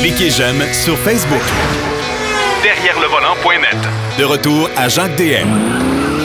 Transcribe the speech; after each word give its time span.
Cliquez 0.00 0.30
j'aime 0.30 0.62
sur 0.72 0.96
Facebook. 0.98 1.42
Derrière 2.62 2.98
le 3.00 3.06
volant.net. 3.06 3.76
De 4.18 4.24
retour 4.24 4.68
à 4.76 4.88
Jacques 4.88 5.16
DM. 5.16 5.48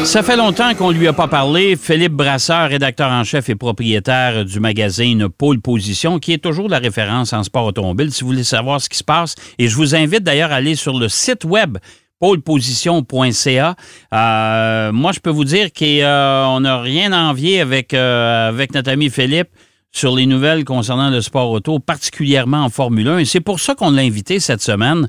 Ça 0.05 0.21
fait 0.21 0.37
longtemps 0.37 0.73
qu'on 0.75 0.91
lui 0.91 1.07
a 1.07 1.13
pas 1.13 1.27
parlé. 1.27 1.75
Philippe 1.75 2.13
Brasseur, 2.13 2.69
rédacteur 2.69 3.09
en 3.09 3.23
chef 3.23 3.49
et 3.49 3.55
propriétaire 3.55 4.45
du 4.45 4.59
magazine 4.59 5.29
Pôle 5.29 5.61
Position, 5.61 6.19
qui 6.19 6.33
est 6.33 6.37
toujours 6.37 6.69
la 6.69 6.79
référence 6.79 7.33
en 7.33 7.43
sport 7.43 7.65
automobile. 7.65 8.11
Si 8.11 8.21
vous 8.21 8.29
voulez 8.29 8.43
savoir 8.43 8.79
ce 8.81 8.89
qui 8.89 8.97
se 8.97 9.03
passe, 9.03 9.35
et 9.57 9.67
je 9.67 9.75
vous 9.75 9.95
invite 9.95 10.23
d'ailleurs 10.23 10.51
à 10.51 10.55
aller 10.55 10.75
sur 10.75 10.97
le 10.97 11.09
site 11.09 11.43
web 11.43 11.77
poleposition.ca. 12.19 13.75
Euh, 14.13 14.91
moi, 14.91 15.11
je 15.11 15.19
peux 15.19 15.29
vous 15.29 15.43
dire 15.43 15.69
qu'on 15.73 16.59
n'a 16.59 16.81
rien 16.81 17.11
à 17.11 17.23
envier 17.23 17.61
avec, 17.61 17.93
euh, 17.93 18.49
avec 18.49 18.73
notre 18.73 18.91
ami 18.91 19.09
Philippe 19.09 19.49
sur 19.95 20.15
les 20.15 20.25
nouvelles 20.25 20.65
concernant 20.65 21.09
le 21.09 21.21
sport 21.21 21.49
auto, 21.51 21.79
particulièrement 21.79 22.65
en 22.65 22.69
Formule 22.69 23.07
1. 23.07 23.17
Et 23.19 23.25
c'est 23.25 23.39
pour 23.39 23.59
ça 23.59 23.75
qu'on 23.75 23.91
l'a 23.91 24.01
invité 24.01 24.39
cette 24.39 24.61
semaine 24.61 25.07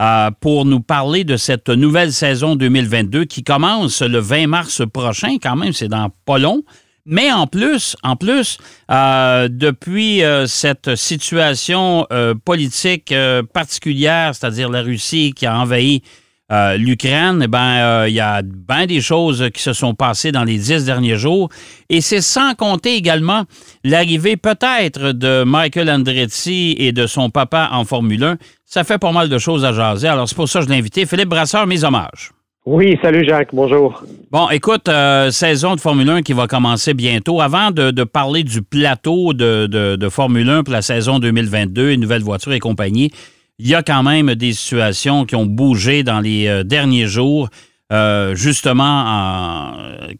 euh, 0.00 0.30
pour 0.40 0.64
nous 0.64 0.80
parler 0.80 1.24
de 1.24 1.36
cette 1.36 1.68
nouvelle 1.68 2.12
saison 2.12 2.54
2022 2.54 3.24
qui 3.24 3.42
commence 3.42 4.00
le 4.00 4.18
20 4.20 4.46
mars 4.46 4.82
prochain. 4.92 5.38
Quand 5.42 5.56
même, 5.56 5.72
c'est 5.72 5.88
dans 5.88 6.10
pas 6.24 6.38
long. 6.38 6.62
Mais 7.04 7.32
en 7.32 7.46
plus, 7.46 7.96
en 8.02 8.16
plus, 8.16 8.58
depuis 8.88 10.20
cette 10.46 10.94
situation 10.94 12.06
politique 12.44 13.14
particulière, 13.54 14.34
c'est-à-dire 14.34 14.68
la 14.68 14.82
Russie 14.82 15.32
qui 15.34 15.46
a 15.46 15.58
envahi 15.58 16.02
euh, 16.50 16.76
L'Ukraine, 16.76 17.42
eh 17.44 17.46
ben, 17.46 17.74
il 17.74 17.80
euh, 17.80 18.08
y 18.08 18.20
a 18.20 18.42
bien 18.42 18.86
des 18.86 19.00
choses 19.00 19.50
qui 19.52 19.62
se 19.62 19.72
sont 19.72 19.94
passées 19.94 20.32
dans 20.32 20.44
les 20.44 20.56
dix 20.56 20.84
derniers 20.84 21.16
jours. 21.16 21.48
Et 21.90 22.00
c'est 22.00 22.22
sans 22.22 22.54
compter 22.54 22.94
également 22.94 23.44
l'arrivée 23.84 24.36
peut-être 24.36 25.12
de 25.12 25.44
Michael 25.44 25.90
Andretti 25.90 26.74
et 26.78 26.92
de 26.92 27.06
son 27.06 27.30
papa 27.30 27.68
en 27.72 27.84
Formule 27.84 28.24
1. 28.24 28.36
Ça 28.64 28.84
fait 28.84 28.98
pas 28.98 29.12
mal 29.12 29.28
de 29.28 29.38
choses 29.38 29.64
à 29.64 29.72
jaser. 29.72 30.08
Alors, 30.08 30.28
c'est 30.28 30.36
pour 30.36 30.48
ça 30.48 30.60
que 30.60 30.66
je 30.66 30.70
l'ai 30.70 30.78
invité. 30.78 31.06
Philippe 31.06 31.28
Brasseur, 31.28 31.66
mes 31.66 31.84
hommages. 31.84 32.32
Oui, 32.70 32.98
salut 33.00 33.24
Jacques, 33.26 33.54
bonjour. 33.54 34.04
Bon, 34.30 34.50
écoute, 34.50 34.90
euh, 34.90 35.30
saison 35.30 35.74
de 35.74 35.80
Formule 35.80 36.10
1 36.10 36.20
qui 36.20 36.34
va 36.34 36.46
commencer 36.46 36.92
bientôt. 36.92 37.40
Avant 37.40 37.70
de, 37.70 38.04
parler 38.04 38.44
du 38.44 38.60
plateau 38.60 39.32
de, 39.32 39.66
de, 39.66 40.08
Formule 40.10 40.50
1 40.50 40.64
pour 40.64 40.74
la 40.74 40.82
saison 40.82 41.18
2022, 41.18 41.92
une 41.92 42.02
nouvelle 42.02 42.22
voiture 42.22 42.52
et 42.52 42.58
compagnie, 42.58 43.10
il 43.58 43.68
y 43.68 43.74
a 43.74 43.82
quand 43.82 44.02
même 44.02 44.34
des 44.34 44.52
situations 44.52 45.24
qui 45.24 45.34
ont 45.34 45.46
bougé 45.46 46.02
dans 46.02 46.20
les 46.20 46.46
euh, 46.46 46.62
derniers 46.62 47.06
jours, 47.06 47.48
euh, 47.90 48.34
justement 48.34 49.72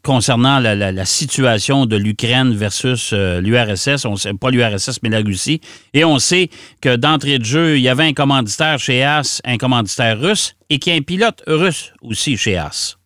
concernant 0.03 0.59
la, 0.59 1.05
situation 1.05 1.85
de 1.85 1.95
l'Ukraine 1.95 2.53
versus 2.53 3.11
euh, 3.13 3.39
l'URSS. 3.41 4.05
On 4.05 4.15
sait 4.15 4.33
pas 4.33 4.49
l'URSS, 4.49 4.99
mais 5.03 5.09
la 5.09 5.19
Russie. 5.19 5.61
Et 5.93 6.03
on 6.03 6.17
sait 6.19 6.49
que 6.81 6.95
d'entrée 6.95 7.37
de 7.37 7.45
jeu, 7.45 7.77
il 7.77 7.81
y 7.81 7.89
avait 7.89 8.05
un 8.05 8.13
commanditaire 8.13 8.79
chez 8.79 9.03
AS, 9.03 9.41
un 9.45 9.57
commanditaire 9.57 10.19
russe, 10.19 10.55
et 10.69 10.79
qu'il 10.79 10.93
y 10.93 10.95
a 10.95 10.99
un 10.99 11.03
pilote 11.03 11.43
russe 11.47 11.93
aussi 12.01 12.37
chez 12.37 12.57
AS. 12.57 12.98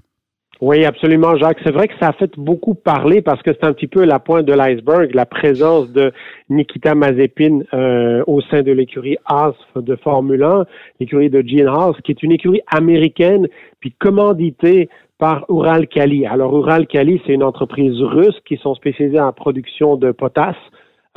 Oui, 0.66 0.86
absolument, 0.86 1.36
Jacques. 1.36 1.60
C'est 1.66 1.74
vrai 1.74 1.90
que 1.90 1.94
ça 2.00 2.08
a 2.08 2.14
fait 2.14 2.40
beaucoup 2.40 2.74
parler 2.74 3.22
parce 3.22 3.42
que 3.42 3.52
c'est 3.52 3.66
un 3.66 3.74
petit 3.74 3.88
peu 3.88 4.06
la 4.06 4.20
pointe 4.20 4.46
de 4.46 4.54
l'iceberg, 4.54 5.14
la 5.14 5.26
présence 5.26 5.92
de 5.92 6.14
Nikita 6.50 6.96
Mazepin 6.96 7.64
euh, 7.74 8.24
au 8.28 8.40
sein 8.40 8.62
de 8.62 8.72
l'écurie 8.72 9.18
Haas 9.26 9.56
de 9.76 9.98
Formule 9.98 10.42
1, 10.42 10.64
l'écurie 11.02 11.30
de 11.30 11.46
Gene 11.46 11.68
Haas, 11.68 11.96
qui 12.06 12.14
est 12.14 12.24
une 12.24 12.32
écurie 12.32 12.62
américaine, 12.68 13.50
puis 13.82 13.92
commanditée 13.92 14.88
par 15.18 15.44
Ural 15.50 15.86
Kali. 15.86 16.26
Alors, 16.26 16.58
Ural 16.58 16.88
Kali, 16.88 17.22
c'est 17.28 17.34
une 17.34 17.44
entreprise 17.44 18.02
russe 18.02 18.40
qui 18.46 18.56
sont 18.56 18.74
spécialisées 18.74 19.20
en 19.20 19.34
production 19.34 19.98
de 19.98 20.14
potasse. 20.14 20.56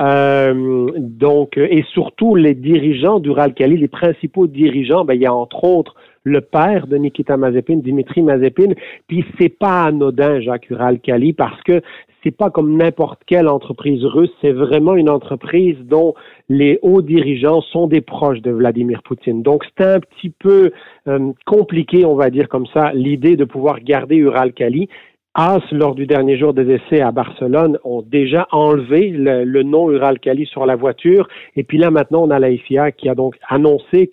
Euh, 0.01 0.91
donc, 0.97 1.57
et 1.57 1.85
surtout 1.93 2.35
les 2.35 2.53
dirigeants 2.53 3.21
d'Ural 3.21 3.53
Kali, 3.53 3.77
les 3.77 3.87
principaux 3.87 4.45
dirigeants, 4.45 5.05
ben, 5.05 5.13
il 5.13 5.21
y 5.21 5.25
a 5.25 5.33
entre 5.33 5.63
autres 5.63 5.95
le 6.27 6.41
père 6.41 6.87
de 6.87 6.97
Nikita 6.97 7.37
Mazepin, 7.37 7.77
Dimitri 7.77 8.21
Mazepin. 8.21 8.73
Puis 9.07 9.25
c'est 9.39 9.49
pas 9.49 9.85
anodin, 9.85 10.41
Jacques 10.41 10.69
Ural-Kali, 10.69 11.33
parce 11.33 11.61
que 11.63 11.81
c'est 12.23 12.35
pas 12.35 12.49
comme 12.49 12.75
n'importe 12.75 13.21
quelle 13.25 13.47
entreprise 13.47 14.03
russe, 14.03 14.31
c'est 14.41 14.51
vraiment 14.51 14.95
une 14.95 15.09
entreprise 15.09 15.77
dont 15.85 16.13
les 16.49 16.79
hauts 16.81 17.01
dirigeants 17.01 17.61
sont 17.61 17.87
des 17.87 18.01
proches 18.01 18.41
de 18.41 18.51
Vladimir 18.51 19.01
Poutine. 19.03 19.43
Donc 19.43 19.63
c'est 19.77 19.85
un 19.85 19.99
petit 19.99 20.31
peu 20.31 20.71
euh, 21.07 21.31
compliqué, 21.45 22.05
on 22.05 22.15
va 22.15 22.29
dire 22.29 22.49
comme 22.49 22.67
ça, 22.73 22.91
l'idée 22.93 23.37
de 23.37 23.45
pouvoir 23.45 23.79
garder 23.79 24.17
Ural-Kali. 24.17 24.89
As, 25.39 25.61
lors 25.71 25.93
du 25.93 26.07
dernier 26.07 26.35
jour 26.35 26.51
des 26.51 26.67
essais 26.67 26.99
à 26.99 27.11
Barcelone, 27.11 27.77
ont 27.83 28.01
déjà 28.01 28.47
enlevé 28.51 29.11
le, 29.11 29.61
nom 29.61 29.91
Ural-Kali 29.91 30.47
sur 30.47 30.65
la 30.65 30.75
voiture. 30.75 31.27
Et 31.55 31.63
puis 31.63 31.77
là, 31.77 31.91
maintenant, 31.91 32.23
on 32.23 32.31
a 32.31 32.39
la 32.39 32.49
FIA 32.57 32.91
qui 32.91 33.07
a 33.07 33.13
donc 33.13 33.35
annoncé 33.47 34.07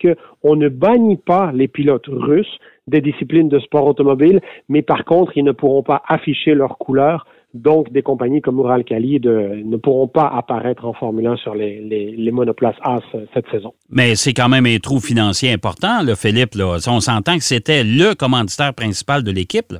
qu'on 0.45 0.55
ne 0.55 0.69
bannit 0.69 1.17
pas 1.17 1.51
les 1.51 1.67
pilotes 1.67 2.07
russes 2.07 2.59
des 2.87 3.01
disciplines 3.01 3.49
de 3.49 3.57
sport 3.57 3.87
automobile, 3.87 4.41
mais 4.69 4.83
par 4.83 5.03
contre, 5.03 5.31
ils 5.35 5.43
ne 5.43 5.51
pourront 5.51 5.81
pas 5.81 6.03
afficher 6.07 6.53
leurs 6.53 6.77
couleurs. 6.77 7.25
Donc, 7.55 7.91
des 7.91 8.03
compagnies 8.03 8.41
comme 8.41 8.59
Ural-Kali 8.59 9.21
ne 9.21 9.77
pourront 9.77 10.07
pas 10.07 10.27
apparaître 10.27 10.85
en 10.85 10.93
Formule 10.93 11.25
1 11.25 11.37
sur 11.37 11.55
les, 11.55 11.79
les, 11.81 12.31
monoplaces 12.31 12.75
AS 12.83 13.01
cette 13.33 13.49
saison. 13.49 13.73
Mais 13.89 14.15
c'est 14.15 14.33
quand 14.33 14.49
même 14.49 14.65
un 14.65 14.77
trou 14.77 14.99
financier 14.99 15.51
important, 15.51 16.03
là, 16.03 16.15
Philippe. 16.15 16.53
Là. 16.53 16.77
On 16.87 16.99
s'entend 16.99 17.37
que 17.37 17.43
c'était 17.43 17.83
le 17.83 18.13
commanditaire 18.13 18.73
principal 18.73 19.23
de 19.23 19.31
l'équipe. 19.31 19.73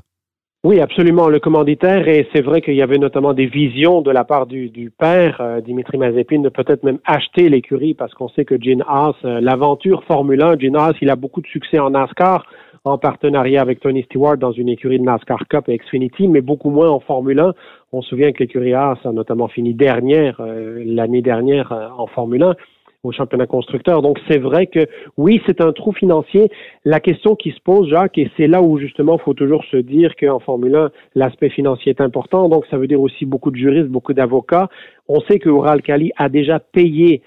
Oui, 0.66 0.80
absolument. 0.80 1.28
Le 1.28 1.40
commanditaire, 1.40 2.08
et 2.08 2.28
c'est 2.34 2.42
vrai 2.42 2.60
qu'il 2.60 2.74
y 2.74 2.82
avait 2.82 2.98
notamment 2.98 3.34
des 3.34 3.46
visions 3.46 4.02
de 4.02 4.10
la 4.10 4.24
part 4.24 4.48
du, 4.48 4.70
du 4.70 4.90
père, 4.90 5.38
euh, 5.40 5.62
Dimitri 5.62 6.00
Mazepin, 6.00 6.40
de 6.40 6.50
peut-être 6.50 6.82
même 6.82 6.98
acheter 7.06 7.50
l'écurie 7.50 7.94
parce 7.94 8.16
qu'on 8.16 8.30
sait 8.30 8.46
que 8.46 8.60
Gene 8.60 8.84
Haas, 8.88 9.14
euh, 9.26 9.40
l'aventure 9.42 10.04
Formule 10.06 10.42
1, 10.42 10.58
Gene 10.58 10.76
Haas, 10.76 10.96
il 11.02 11.12
a 11.12 11.16
beaucoup 11.16 11.42
de 11.42 11.46
succès 11.46 11.78
en 11.78 11.92
NASCAR 11.92 12.48
en 12.84 12.98
partenariat 12.98 13.62
avec 13.62 13.80
Tony 13.80 14.02
Stewart 14.06 14.38
dans 14.38 14.54
une 14.54 14.70
écurie 14.70 14.98
de 14.98 15.04
NASCAR 15.04 15.48
Cup 15.48 15.66
et 15.70 15.78
Xfinity, 15.78 16.28
mais 16.28 16.42
beaucoup 16.42 16.72
moins 16.72 16.90
en 16.90 17.00
Formule 17.00 17.42
1. 17.42 17.54
On 17.92 18.02
se 18.02 18.10
souvient 18.10 18.32
que 18.32 18.40
l'écurie 18.40 18.74
Haas 18.74 18.98
a 19.06 19.12
notamment 19.12 19.48
fini 19.48 19.76
dernière 19.76 20.38
euh, 20.40 20.82
l'année 20.84 21.22
dernière 21.22 21.92
en 21.96 22.08
Formule 22.08 22.42
1 22.42 22.56
au 23.06 23.12
championnat 23.12 23.48
constructeur. 23.48 24.02
Donc 24.02 24.20
c'est 24.28 24.38
vrai 24.38 24.68
que 24.68 24.88
oui, 25.18 25.42
c'est 25.46 25.62
un 25.62 25.72
trou 25.72 25.92
financier. 25.92 26.50
La 26.84 27.00
question 27.00 27.36
qui 27.36 27.52
se 27.52 27.60
pose, 27.62 27.90
Jacques, 27.90 28.18
et 28.18 28.30
c'est 28.38 28.48
là 28.48 28.62
où 28.62 28.78
justement 28.78 29.18
il 29.18 29.24
faut 29.24 29.34
toujours 29.34 29.64
se 29.66 29.78
dire 29.78 30.16
qu'en 30.16 30.40
Formule 30.40 30.76
1, 30.76 30.92
l'aspect 31.16 31.50
financier 31.50 31.92
est 31.92 32.02
important. 32.02 32.50
Donc 32.50 32.66
ça 32.70 32.78
veut 32.78 32.88
dire 32.88 33.02
aussi 33.02 33.26
beaucoup 33.26 33.52
de 33.52 33.58
juristes, 33.58 33.88
beaucoup 33.88 34.14
d'avocats. 34.14 34.70
On 35.08 35.20
sait 35.22 35.40
que 35.40 35.50
Oral 35.50 35.82
Kali 35.82 36.12
a 36.18 36.30
déjà 36.30 36.60
payé 36.60 37.22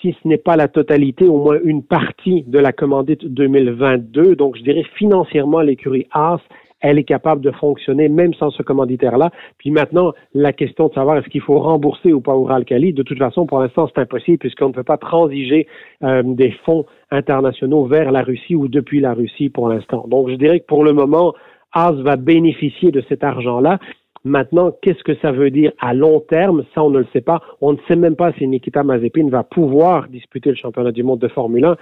si 0.00 0.14
ce 0.22 0.28
n'est 0.28 0.38
pas 0.38 0.56
la 0.56 0.68
totalité, 0.68 1.26
au 1.26 1.38
moins 1.38 1.58
une 1.64 1.82
partie 1.82 2.42
de 2.46 2.58
la 2.58 2.72
commandite 2.72 3.24
2022. 3.24 4.36
Donc, 4.36 4.56
je 4.56 4.62
dirais 4.62 4.84
financièrement, 4.96 5.60
l'écurie 5.60 6.06
Haas 6.12 6.40
elle 6.80 6.98
est 6.98 7.04
capable 7.04 7.40
de 7.40 7.50
fonctionner 7.50 8.08
même 8.08 8.34
sans 8.34 8.50
ce 8.50 8.62
commanditaire-là. 8.62 9.30
Puis 9.58 9.70
maintenant, 9.70 10.12
la 10.34 10.52
question 10.52 10.88
de 10.88 10.94
savoir 10.94 11.18
est-ce 11.18 11.28
qu'il 11.28 11.40
faut 11.40 11.58
rembourser 11.58 12.12
ou 12.12 12.20
pas 12.20 12.34
Ural-Kali, 12.34 12.92
de 12.92 13.02
toute 13.02 13.18
façon, 13.18 13.46
pour 13.46 13.60
l'instant, 13.60 13.88
c'est 13.88 14.00
impossible 14.00 14.38
puisqu'on 14.38 14.68
ne 14.68 14.74
peut 14.74 14.84
pas 14.84 14.98
transiger 14.98 15.66
euh, 16.02 16.22
des 16.24 16.52
fonds 16.64 16.86
internationaux 17.10 17.86
vers 17.86 18.12
la 18.12 18.22
Russie 18.22 18.54
ou 18.54 18.68
depuis 18.68 19.00
la 19.00 19.14
Russie 19.14 19.48
pour 19.48 19.68
l'instant. 19.68 20.06
Donc, 20.08 20.28
je 20.28 20.34
dirais 20.34 20.60
que 20.60 20.66
pour 20.66 20.84
le 20.84 20.92
moment, 20.92 21.34
Haas 21.72 21.92
va 21.92 22.16
bénéficier 22.16 22.90
de 22.90 23.02
cet 23.08 23.24
argent-là. 23.24 23.78
Maintenant, 24.24 24.72
qu'est-ce 24.82 25.04
que 25.04 25.14
ça 25.22 25.30
veut 25.30 25.50
dire 25.50 25.70
à 25.78 25.94
long 25.94 26.18
terme? 26.20 26.64
Ça, 26.74 26.82
on 26.82 26.90
ne 26.90 26.98
le 26.98 27.06
sait 27.12 27.20
pas. 27.20 27.40
On 27.60 27.72
ne 27.72 27.78
sait 27.86 27.94
même 27.94 28.16
pas 28.16 28.32
si 28.32 28.46
Nikita 28.48 28.82
Mazepin 28.82 29.28
va 29.28 29.44
pouvoir 29.44 30.08
disputer 30.08 30.50
le 30.50 30.56
championnat 30.56 30.90
du 30.90 31.04
monde 31.04 31.20
de 31.20 31.28
Formule 31.28 31.64
1. 31.64 31.76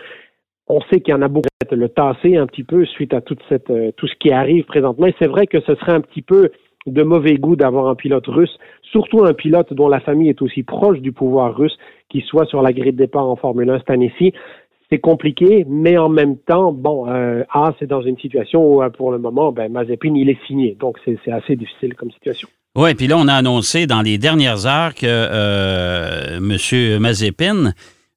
On 0.66 0.80
sait 0.90 1.00
qu'il 1.00 1.12
y 1.12 1.16
en 1.16 1.22
a 1.22 1.28
beaucoup 1.28 1.48
le 1.70 1.88
tasser 1.88 2.36
un 2.36 2.46
petit 2.46 2.64
peu 2.64 2.84
suite 2.84 3.14
à 3.14 3.20
euh, 3.70 3.90
tout 3.96 4.06
ce 4.06 4.14
qui 4.20 4.30
arrive 4.30 4.64
présentement. 4.64 5.06
Et 5.06 5.14
c'est 5.18 5.28
vrai 5.28 5.46
que 5.46 5.60
ce 5.60 5.74
serait 5.76 5.92
un 5.92 6.00
petit 6.00 6.22
peu 6.22 6.50
de 6.86 7.02
mauvais 7.02 7.36
goût 7.36 7.56
d'avoir 7.56 7.88
un 7.88 7.94
pilote 7.94 8.26
russe, 8.26 8.56
surtout 8.82 9.24
un 9.24 9.32
pilote 9.32 9.72
dont 9.72 9.88
la 9.88 10.00
famille 10.00 10.28
est 10.28 10.42
aussi 10.42 10.62
proche 10.62 10.98
du 11.00 11.12
pouvoir 11.12 11.56
russe, 11.56 11.76
qui 12.10 12.20
soit 12.20 12.46
sur 12.46 12.60
la 12.62 12.72
grille 12.72 12.92
de 12.92 12.98
départ 12.98 13.26
en 13.26 13.36
Formule 13.36 13.70
1 13.70 13.78
cette 13.78 13.90
année-ci. 13.90 14.34
C'est 14.90 14.98
compliqué, 14.98 15.64
mais 15.66 15.96
en 15.96 16.10
même 16.10 16.36
temps, 16.36 16.72
bon, 16.72 17.08
euh, 17.08 17.42
A, 17.50 17.74
c'est 17.78 17.86
dans 17.86 18.02
une 18.02 18.18
situation 18.18 18.62
où, 18.62 18.82
euh, 18.82 18.90
pour 18.90 19.10
le 19.12 19.18
moment, 19.18 19.50
ben, 19.50 19.72
Mazepin, 19.72 20.14
il 20.14 20.28
est 20.28 20.38
signé. 20.46 20.76
Donc, 20.78 20.98
c'est 21.04 21.18
assez 21.32 21.56
difficile 21.56 21.94
comme 21.94 22.10
situation. 22.10 22.48
Oui, 22.76 22.94
puis 22.94 23.06
là, 23.06 23.16
on 23.16 23.26
a 23.26 23.32
annoncé 23.32 23.86
dans 23.86 24.02
les 24.02 24.18
dernières 24.18 24.66
heures 24.66 24.94
que 24.94 25.06
euh, 25.06 26.36
M. 26.36 27.00
Mazepin 27.00 27.72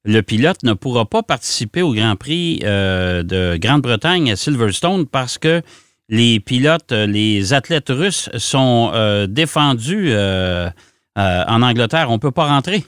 le 0.08 0.22
pilote 0.22 0.62
ne 0.64 0.72
pourra 0.72 1.04
pas 1.04 1.22
participer 1.22 1.82
au 1.82 1.92
Grand 1.92 2.16
Prix 2.16 2.60
euh, 2.64 3.22
de 3.22 3.58
Grande-Bretagne 3.58 4.30
à 4.30 4.36
Silverstone 4.36 5.04
parce 5.06 5.36
que 5.36 5.60
les 6.08 6.40
pilotes, 6.40 6.92
les 6.92 7.52
athlètes 7.52 7.90
russes 7.90 8.30
sont 8.38 8.90
euh, 8.94 9.26
défendus 9.26 10.08
euh, 10.08 10.68
en 11.14 11.62
Angleterre. 11.62 12.06
On 12.08 12.14
ne 12.14 12.18
peut 12.18 12.30
pas 12.30 12.46
rentrer? 12.46 12.78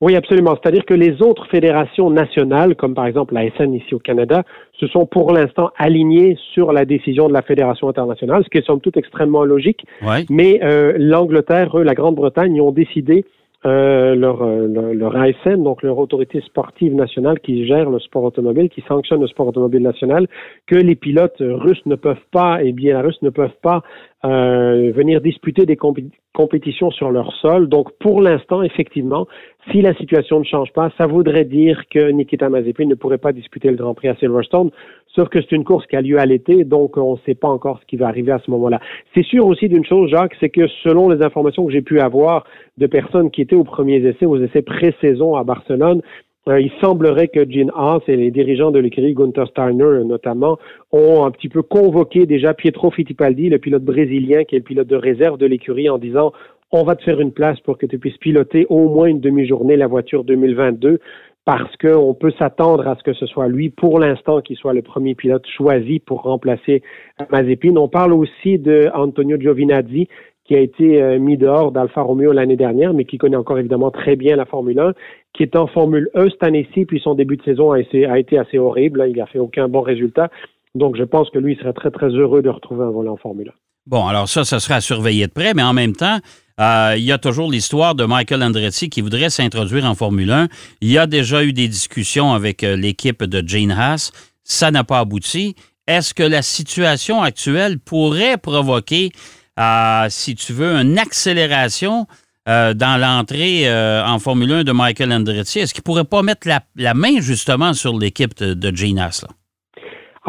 Oui, 0.00 0.16
absolument. 0.16 0.56
C'est-à-dire 0.62 0.86
que 0.86 0.94
les 0.94 1.20
autres 1.20 1.46
fédérations 1.50 2.08
nationales, 2.08 2.76
comme 2.76 2.94
par 2.94 3.04
exemple 3.04 3.34
la 3.34 3.50
SN 3.50 3.74
ici 3.74 3.94
au 3.94 3.98
Canada, 3.98 4.44
se 4.80 4.86
sont 4.86 5.04
pour 5.04 5.32
l'instant 5.32 5.70
alignées 5.76 6.38
sur 6.54 6.72
la 6.72 6.86
décision 6.86 7.28
de 7.28 7.34
la 7.34 7.42
Fédération 7.42 7.88
internationale, 7.90 8.42
ce 8.44 8.48
qui 8.48 8.58
est 8.58 8.64
somme 8.64 8.80
toute 8.80 8.96
extrêmement 8.96 9.44
logique. 9.44 9.84
Mais 10.30 10.60
l'Angleterre, 10.96 11.76
la 11.76 11.94
Grande-Bretagne, 11.94 12.60
ont 12.60 12.70
décidé 12.70 13.24
euh, 13.66 14.14
leur, 14.14 14.46
leur, 14.46 14.94
leur, 14.94 15.16
ASN, 15.16 15.64
donc 15.64 15.82
leur 15.82 15.98
autorité 15.98 16.40
sportive 16.42 16.94
nationale 16.94 17.40
qui 17.40 17.66
gère 17.66 17.90
le 17.90 17.98
sport 17.98 18.22
automobile, 18.22 18.68
qui 18.68 18.82
sanctionne 18.82 19.20
le 19.20 19.26
sport 19.26 19.48
automobile 19.48 19.82
national, 19.82 20.28
que 20.66 20.76
les 20.76 20.94
pilotes 20.94 21.40
russes 21.40 21.84
ne 21.86 21.96
peuvent 21.96 22.16
pas 22.30 22.62
et 22.62 22.72
biélorusses 22.72 23.20
ne 23.22 23.30
peuvent 23.30 23.58
pas 23.60 23.82
euh, 24.24 24.90
venir 24.94 25.20
disputer 25.20 25.64
des 25.64 25.76
compétitions 25.76 26.90
sur 26.90 27.10
leur 27.10 27.32
sol. 27.36 27.68
Donc, 27.68 27.96
pour 28.00 28.20
l'instant, 28.20 28.62
effectivement, 28.62 29.28
si 29.70 29.80
la 29.80 29.94
situation 29.94 30.40
ne 30.40 30.44
change 30.44 30.72
pas, 30.72 30.90
ça 30.98 31.06
voudrait 31.06 31.44
dire 31.44 31.84
que 31.88 32.10
Nikita 32.10 32.48
Mazepin 32.48 32.86
ne 32.86 32.96
pourrait 32.96 33.18
pas 33.18 33.32
disputer 33.32 33.70
le 33.70 33.76
Grand 33.76 33.94
Prix 33.94 34.08
à 34.08 34.16
Silverstone. 34.16 34.70
Sauf 35.14 35.28
que 35.28 35.40
c'est 35.40 35.52
une 35.52 35.64
course 35.64 35.86
qui 35.86 35.96
a 35.96 36.02
lieu 36.02 36.18
à 36.18 36.26
l'été, 36.26 36.64
donc 36.64 36.96
on 36.96 37.14
ne 37.14 37.18
sait 37.26 37.34
pas 37.34 37.48
encore 37.48 37.78
ce 37.80 37.86
qui 37.86 37.96
va 37.96 38.08
arriver 38.08 38.32
à 38.32 38.40
ce 38.44 38.50
moment-là. 38.50 38.80
C'est 39.14 39.24
sûr 39.24 39.46
aussi 39.46 39.68
d'une 39.68 39.84
chose, 39.84 40.10
Jacques, 40.10 40.36
c'est 40.40 40.50
que 40.50 40.66
selon 40.82 41.08
les 41.08 41.24
informations 41.24 41.64
que 41.64 41.72
j'ai 41.72 41.82
pu 41.82 42.00
avoir 42.00 42.44
de 42.76 42.86
personnes 42.86 43.30
qui 43.30 43.42
étaient 43.42 43.56
aux 43.56 43.64
premiers 43.64 44.04
essais, 44.04 44.26
aux 44.26 44.40
essais 44.40 44.62
pré-saison 44.62 45.36
à 45.36 45.44
Barcelone, 45.44 46.02
euh, 46.48 46.60
il 46.60 46.70
semblerait 46.80 47.28
que 47.28 47.48
Gene 47.48 47.70
Haas 47.74 48.00
et 48.08 48.16
les 48.16 48.30
dirigeants 48.30 48.70
de 48.70 48.78
l'écurie, 48.78 49.14
Gunther 49.14 49.46
Steiner 49.48 50.04
notamment, 50.04 50.58
ont 50.92 51.24
un 51.24 51.30
petit 51.30 51.48
peu 51.48 51.62
convoqué 51.62 52.26
déjà 52.26 52.54
Pietro 52.54 52.90
Fittipaldi, 52.90 53.48
le 53.48 53.58
pilote 53.58 53.84
brésilien 53.84 54.44
qui 54.44 54.56
est 54.56 54.58
le 54.58 54.64
pilote 54.64 54.88
de 54.88 54.96
réserve 54.96 55.38
de 55.38 55.46
l'écurie, 55.46 55.90
en 55.90 55.98
disant 55.98 56.32
on 56.70 56.84
va 56.84 56.96
te 56.96 57.02
faire 57.02 57.20
une 57.20 57.32
place 57.32 57.58
pour 57.60 57.78
que 57.78 57.86
tu 57.86 57.98
puisses 57.98 58.18
piloter 58.18 58.66
au 58.68 58.88
moins 58.88 59.06
une 59.06 59.20
demi-journée 59.20 59.76
la 59.76 59.86
voiture 59.86 60.24
2022 60.24 61.00
parce 61.44 61.74
qu'on 61.78 62.12
peut 62.12 62.32
s'attendre 62.38 62.86
à 62.86 62.94
ce 62.96 63.02
que 63.02 63.14
ce 63.14 63.24
soit 63.24 63.48
lui, 63.48 63.70
pour 63.70 63.98
l'instant, 63.98 64.42
qui 64.42 64.54
soit 64.54 64.74
le 64.74 64.82
premier 64.82 65.14
pilote 65.14 65.46
choisi 65.56 65.98
pour 65.98 66.20
remplacer 66.20 66.82
Mazepin. 67.30 67.74
On 67.76 67.88
parle 67.88 68.12
aussi 68.12 68.58
de 68.58 68.90
Antonio 68.92 69.38
Giovinazzi, 69.40 70.08
qui 70.48 70.56
a 70.56 70.60
été 70.60 71.00
euh, 71.00 71.18
mis 71.18 71.36
dehors 71.36 71.72
d'Alfa 71.72 72.00
Romeo 72.00 72.32
l'année 72.32 72.56
dernière, 72.56 72.94
mais 72.94 73.04
qui 73.04 73.18
connaît 73.18 73.36
encore 73.36 73.58
évidemment 73.58 73.90
très 73.90 74.16
bien 74.16 74.34
la 74.34 74.46
Formule 74.46 74.80
1, 74.80 74.92
qui 75.34 75.42
est 75.42 75.54
en 75.56 75.66
Formule 75.66 76.08
1 76.14 76.30
cette 76.30 76.42
année-ci, 76.42 76.86
puis 76.86 77.00
son 77.04 77.14
début 77.14 77.36
de 77.36 77.42
saison 77.42 77.72
a, 77.72 77.80
été 77.80 78.38
assez 78.38 78.58
horrible. 78.58 79.04
Il 79.08 79.16
n'a 79.18 79.26
fait 79.26 79.38
aucun 79.38 79.68
bon 79.68 79.82
résultat. 79.82 80.30
Donc, 80.74 80.96
je 80.96 81.04
pense 81.04 81.28
que 81.28 81.38
lui, 81.38 81.52
il 81.52 81.58
serait 81.58 81.74
très, 81.74 81.90
très 81.90 82.08
heureux 82.08 82.40
de 82.40 82.48
retrouver 82.48 82.84
un 82.84 82.90
volant 82.90 83.12
en 83.12 83.16
Formule 83.18 83.50
1. 83.50 83.52
Bon, 83.86 84.06
alors 84.06 84.28
ça, 84.28 84.44
ça 84.44 84.58
sera 84.58 84.76
à 84.76 84.80
surveiller 84.80 85.26
de 85.26 85.32
près, 85.32 85.52
mais 85.54 85.62
en 85.62 85.74
même 85.74 85.94
temps, 85.94 86.18
euh, 86.60 86.94
il 86.96 87.04
y 87.04 87.12
a 87.12 87.18
toujours 87.18 87.50
l'histoire 87.50 87.94
de 87.94 88.04
Michael 88.04 88.42
Andretti 88.42 88.88
qui 88.88 89.02
voudrait 89.02 89.30
s'introduire 89.30 89.84
en 89.84 89.94
Formule 89.94 90.30
1. 90.30 90.48
Il 90.80 90.90
y 90.90 90.98
a 90.98 91.06
déjà 91.06 91.44
eu 91.44 91.52
des 91.52 91.68
discussions 91.68 92.32
avec 92.32 92.64
euh, 92.64 92.74
l'équipe 92.74 93.22
de 93.22 93.46
Jane 93.46 93.70
Haas. 93.70 94.12
Ça 94.44 94.70
n'a 94.70 94.82
pas 94.82 95.00
abouti. 95.00 95.54
Est-ce 95.86 96.12
que 96.14 96.22
la 96.22 96.42
situation 96.42 97.22
actuelle 97.22 97.78
pourrait 97.78 98.36
provoquer, 98.36 99.10
euh, 99.58 100.06
si 100.08 100.34
tu 100.34 100.52
veux, 100.52 100.74
une 100.74 100.98
accélération 100.98 102.06
dans 102.46 102.98
l'entrée 102.98 103.66
en 103.70 104.18
Formule 104.18 104.50
1 104.50 104.64
de 104.64 104.72
Michael 104.72 105.12
Andretti? 105.12 105.58
Est-ce 105.58 105.74
qu'il 105.74 105.82
ne 105.82 105.84
pourrait 105.84 106.04
pas 106.04 106.22
mettre 106.22 106.48
la, 106.76 106.94
main 106.94 107.20
justement 107.20 107.74
sur 107.74 107.98
l'équipe 107.98 108.34
de, 108.38 108.54
de 108.54 108.74
Gene 108.74 108.98
Haas? 108.98 109.26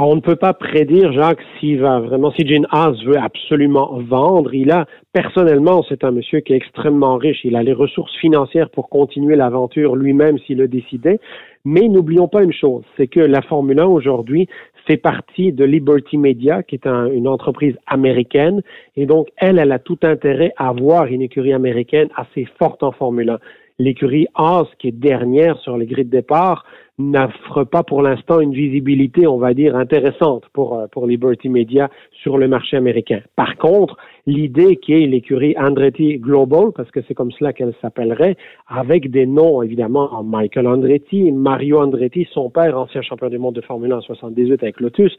On 0.01 0.15
ne 0.15 0.21
peut 0.21 0.37
pas 0.37 0.53
prédire, 0.53 1.11
Jacques, 1.11 1.41
s'il 1.59 1.81
vraiment, 1.81 2.31
si 2.31 2.47
Gene 2.47 2.67
Haas 2.71 2.93
veut 3.05 3.17
absolument 3.17 3.99
vendre, 4.07 4.53
il 4.53 4.71
a, 4.71 4.85
personnellement, 5.11 5.83
c'est 5.89 6.05
un 6.05 6.11
monsieur 6.11 6.39
qui 6.39 6.53
est 6.53 6.55
extrêmement 6.55 7.17
riche, 7.17 7.39
il 7.43 7.57
a 7.57 7.63
les 7.63 7.73
ressources 7.73 8.15
financières 8.15 8.69
pour 8.69 8.87
continuer 8.87 9.35
l'aventure 9.35 9.97
lui-même 9.97 10.37
s'il 10.39 10.59
le 10.59 10.69
décidait, 10.69 11.19
mais 11.65 11.89
n'oublions 11.89 12.29
pas 12.29 12.43
une 12.43 12.53
chose, 12.53 12.83
c'est 12.95 13.07
que 13.07 13.19
la 13.19 13.41
Formule 13.41 13.81
1 13.81 13.87
aujourd'hui 13.87 14.47
fait 14.85 14.97
partie 14.97 15.51
de 15.51 15.63
Liberty 15.63 16.17
Media, 16.17 16.63
qui 16.63 16.75
est 16.75 16.87
une 16.87 17.27
entreprise 17.27 17.75
américaine, 17.87 18.61
et 18.95 19.05
donc 19.05 19.29
elle, 19.37 19.59
elle 19.59 19.71
a 19.71 19.79
tout 19.79 19.99
intérêt 20.03 20.53
à 20.57 20.69
avoir 20.69 21.05
une 21.05 21.21
écurie 21.21 21.53
américaine 21.53 22.09
assez 22.15 22.45
forte 22.57 22.83
en 22.83 22.91
Formule 22.91 23.29
1. 23.29 23.39
L'écurie 23.79 24.27
Haas, 24.35 24.67
qui 24.77 24.89
est 24.89 24.91
dernière 24.91 25.57
sur 25.59 25.77
les 25.77 25.85
grilles 25.85 26.05
de 26.05 26.09
départ, 26.09 26.65
n'offre 26.97 27.63
pas 27.63 27.81
pour 27.81 28.01
l'instant 28.01 28.41
une 28.41 28.53
visibilité, 28.53 29.25
on 29.25 29.37
va 29.37 29.53
dire, 29.53 29.75
intéressante 29.75 30.43
pour, 30.53 30.77
euh, 30.77 30.87
pour 30.87 31.07
Liberty 31.07 31.47
Media 31.47 31.89
sur 32.11 32.37
le 32.37 32.49
marché 32.49 32.75
américain. 32.75 33.21
Par 33.37 33.55
contre, 33.55 33.95
l'idée 34.25 34.75
qui 34.75 34.93
est 34.93 35.07
l'écurie 35.07 35.55
Andretti 35.57 36.17
Global, 36.17 36.71
parce 36.75 36.91
que 36.91 36.99
c'est 37.07 37.13
comme 37.13 37.31
cela 37.31 37.53
qu'elle 37.53 37.73
s'appellerait, 37.81 38.35
avec 38.67 39.09
des 39.09 39.25
noms 39.25 39.63
évidemment 39.63 40.23
Michael 40.23 40.67
Andretti, 40.67 41.31
Mario 41.31 41.79
Andretti, 41.79 42.27
son 42.33 42.49
père, 42.49 42.77
ancien 42.77 43.01
champion 43.01 43.29
du 43.29 43.37
monde 43.37 43.55
de 43.55 43.61
Formule 43.61 43.93
1 43.93 43.97
en 43.97 44.01
78 44.01 44.61
avec 44.61 44.81
Lotus, 44.81 45.17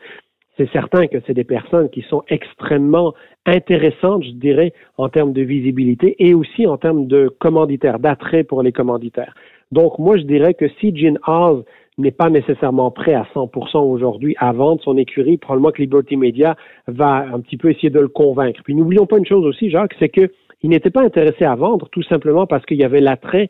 c'est 0.60 0.70
certain 0.72 1.06
que 1.06 1.16
c'est 1.26 1.32
des 1.32 1.44
personnes 1.44 1.88
qui 1.88 2.02
sont 2.02 2.22
extrêmement 2.28 3.14
intéressantes, 3.46 4.24
je 4.24 4.32
dirais, 4.32 4.74
en 4.98 5.08
termes 5.08 5.32
de 5.32 5.40
visibilité 5.40 6.16
et 6.18 6.34
aussi 6.34 6.66
en 6.66 6.76
termes 6.76 7.06
de 7.06 7.28
commanditaires, 7.38 7.98
d'attrait 7.98 8.44
pour 8.44 8.62
les 8.62 8.70
commanditaires. 8.70 9.34
Donc, 9.72 9.98
moi, 9.98 10.18
je 10.18 10.24
dirais 10.24 10.52
que 10.52 10.68
si 10.78 10.94
Gene 10.94 11.18
Haas 11.26 11.62
n'est 11.96 12.10
pas 12.10 12.28
nécessairement 12.28 12.90
prêt 12.90 13.14
à 13.14 13.26
100% 13.34 13.78
aujourd'hui 13.78 14.34
à 14.38 14.52
vendre 14.52 14.82
son 14.82 14.98
écurie, 14.98 15.38
probablement 15.38 15.70
que 15.70 15.80
Liberty 15.80 16.18
Media 16.18 16.56
va 16.88 17.24
un 17.32 17.40
petit 17.40 17.56
peu 17.56 17.70
essayer 17.70 17.90
de 17.90 18.00
le 18.00 18.08
convaincre. 18.08 18.60
Puis 18.62 18.74
n'oublions 18.74 19.06
pas 19.06 19.16
une 19.16 19.26
chose 19.26 19.46
aussi, 19.46 19.70
Jacques, 19.70 19.94
c'est 19.98 20.10
qu'il 20.10 20.28
n'était 20.64 20.90
pas 20.90 21.02
intéressé 21.02 21.46
à 21.46 21.54
vendre 21.54 21.88
tout 21.88 22.02
simplement 22.02 22.46
parce 22.46 22.66
qu'il 22.66 22.76
y 22.76 22.84
avait 22.84 23.00
l'attrait 23.00 23.48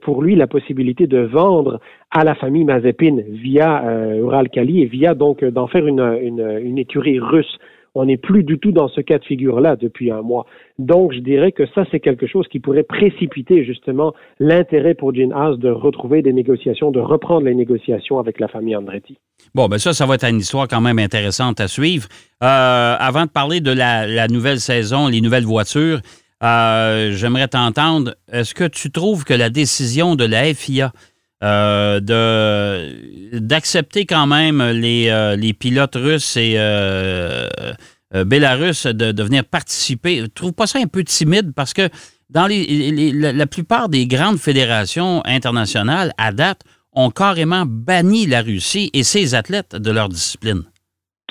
pour 0.00 0.22
lui 0.22 0.34
la 0.34 0.46
possibilité 0.46 1.06
de 1.06 1.18
vendre 1.18 1.80
à 2.10 2.24
la 2.24 2.34
famille 2.34 2.64
Mazepin 2.64 3.18
via 3.28 3.84
euh, 3.84 4.20
Uralkali 4.20 4.82
et 4.82 4.86
via 4.86 5.14
donc 5.14 5.44
d'en 5.44 5.66
faire 5.66 5.86
une, 5.86 6.00
une, 6.22 6.60
une 6.62 6.78
écurie 6.78 7.18
russe. 7.18 7.58
On 7.94 8.06
n'est 8.06 8.16
plus 8.16 8.42
du 8.42 8.58
tout 8.58 8.72
dans 8.72 8.88
ce 8.88 9.02
cas 9.02 9.18
de 9.18 9.24
figure-là 9.24 9.76
depuis 9.76 10.10
un 10.10 10.22
mois. 10.22 10.46
Donc, 10.78 11.12
je 11.12 11.18
dirais 11.18 11.52
que 11.52 11.66
ça, 11.74 11.84
c'est 11.90 12.00
quelque 12.00 12.26
chose 12.26 12.48
qui 12.48 12.58
pourrait 12.58 12.84
précipiter 12.84 13.64
justement 13.64 14.14
l'intérêt 14.40 14.94
pour 14.94 15.14
Gene 15.14 15.32
Haas 15.32 15.56
de 15.56 15.68
retrouver 15.68 16.22
des 16.22 16.32
négociations, 16.32 16.90
de 16.90 17.00
reprendre 17.00 17.44
les 17.44 17.54
négociations 17.54 18.18
avec 18.18 18.40
la 18.40 18.48
famille 18.48 18.74
Andretti. 18.74 19.18
Bon, 19.54 19.68
ben 19.68 19.76
ça, 19.76 19.92
ça 19.92 20.06
va 20.06 20.14
être 20.14 20.24
une 20.24 20.38
histoire 20.38 20.68
quand 20.68 20.80
même 20.80 20.98
intéressante 20.98 21.60
à 21.60 21.68
suivre. 21.68 22.08
Euh, 22.42 22.96
avant 22.98 23.26
de 23.26 23.30
parler 23.30 23.60
de 23.60 23.70
la, 23.70 24.26
nouvelle 24.28 24.58
saison, 24.58 25.08
les 25.08 25.20
nouvelles 25.20 25.44
voitures, 25.44 26.00
euh, 26.42 27.12
j'aimerais 27.16 27.48
t'entendre. 27.48 28.14
Est-ce 28.30 28.54
que 28.54 28.64
tu 28.64 28.90
trouves 28.90 29.24
que 29.24 29.34
la 29.34 29.50
décision 29.50 30.16
de 30.16 30.24
la 30.24 30.52
FIA 30.54 30.92
euh, 31.42 32.00
d'accepter 33.32 34.06
quand 34.06 34.26
même 34.26 34.62
les, 34.62 35.08
euh, 35.08 35.52
pilotes 35.58 35.96
russes 35.96 36.36
et 36.36 36.54
bélarusses 38.26 38.86
de, 38.86 39.10
de, 39.12 39.22
venir 39.22 39.44
participer. 39.44 40.20
Je 40.20 40.26
trouve 40.26 40.52
pas 40.52 40.66
ça 40.66 40.78
un 40.78 40.86
peu 40.86 41.02
timide? 41.02 41.52
Parce 41.54 41.72
que 41.72 41.88
dans 42.30 42.46
les, 42.46 43.12
la, 43.12 43.46
plupart 43.46 43.88
des 43.88 44.06
grandes 44.06 44.38
fédérations 44.38 45.22
internationales, 45.24 46.12
à 46.16 46.32
date, 46.32 46.62
ont 46.92 47.10
carrément 47.10 47.64
banni 47.66 48.26
la 48.26 48.42
Russie 48.42 48.90
et 48.92 49.02
ses 49.02 49.34
athlètes 49.34 49.74
de 49.74 49.90
leur 49.90 50.08
discipline. 50.08 50.62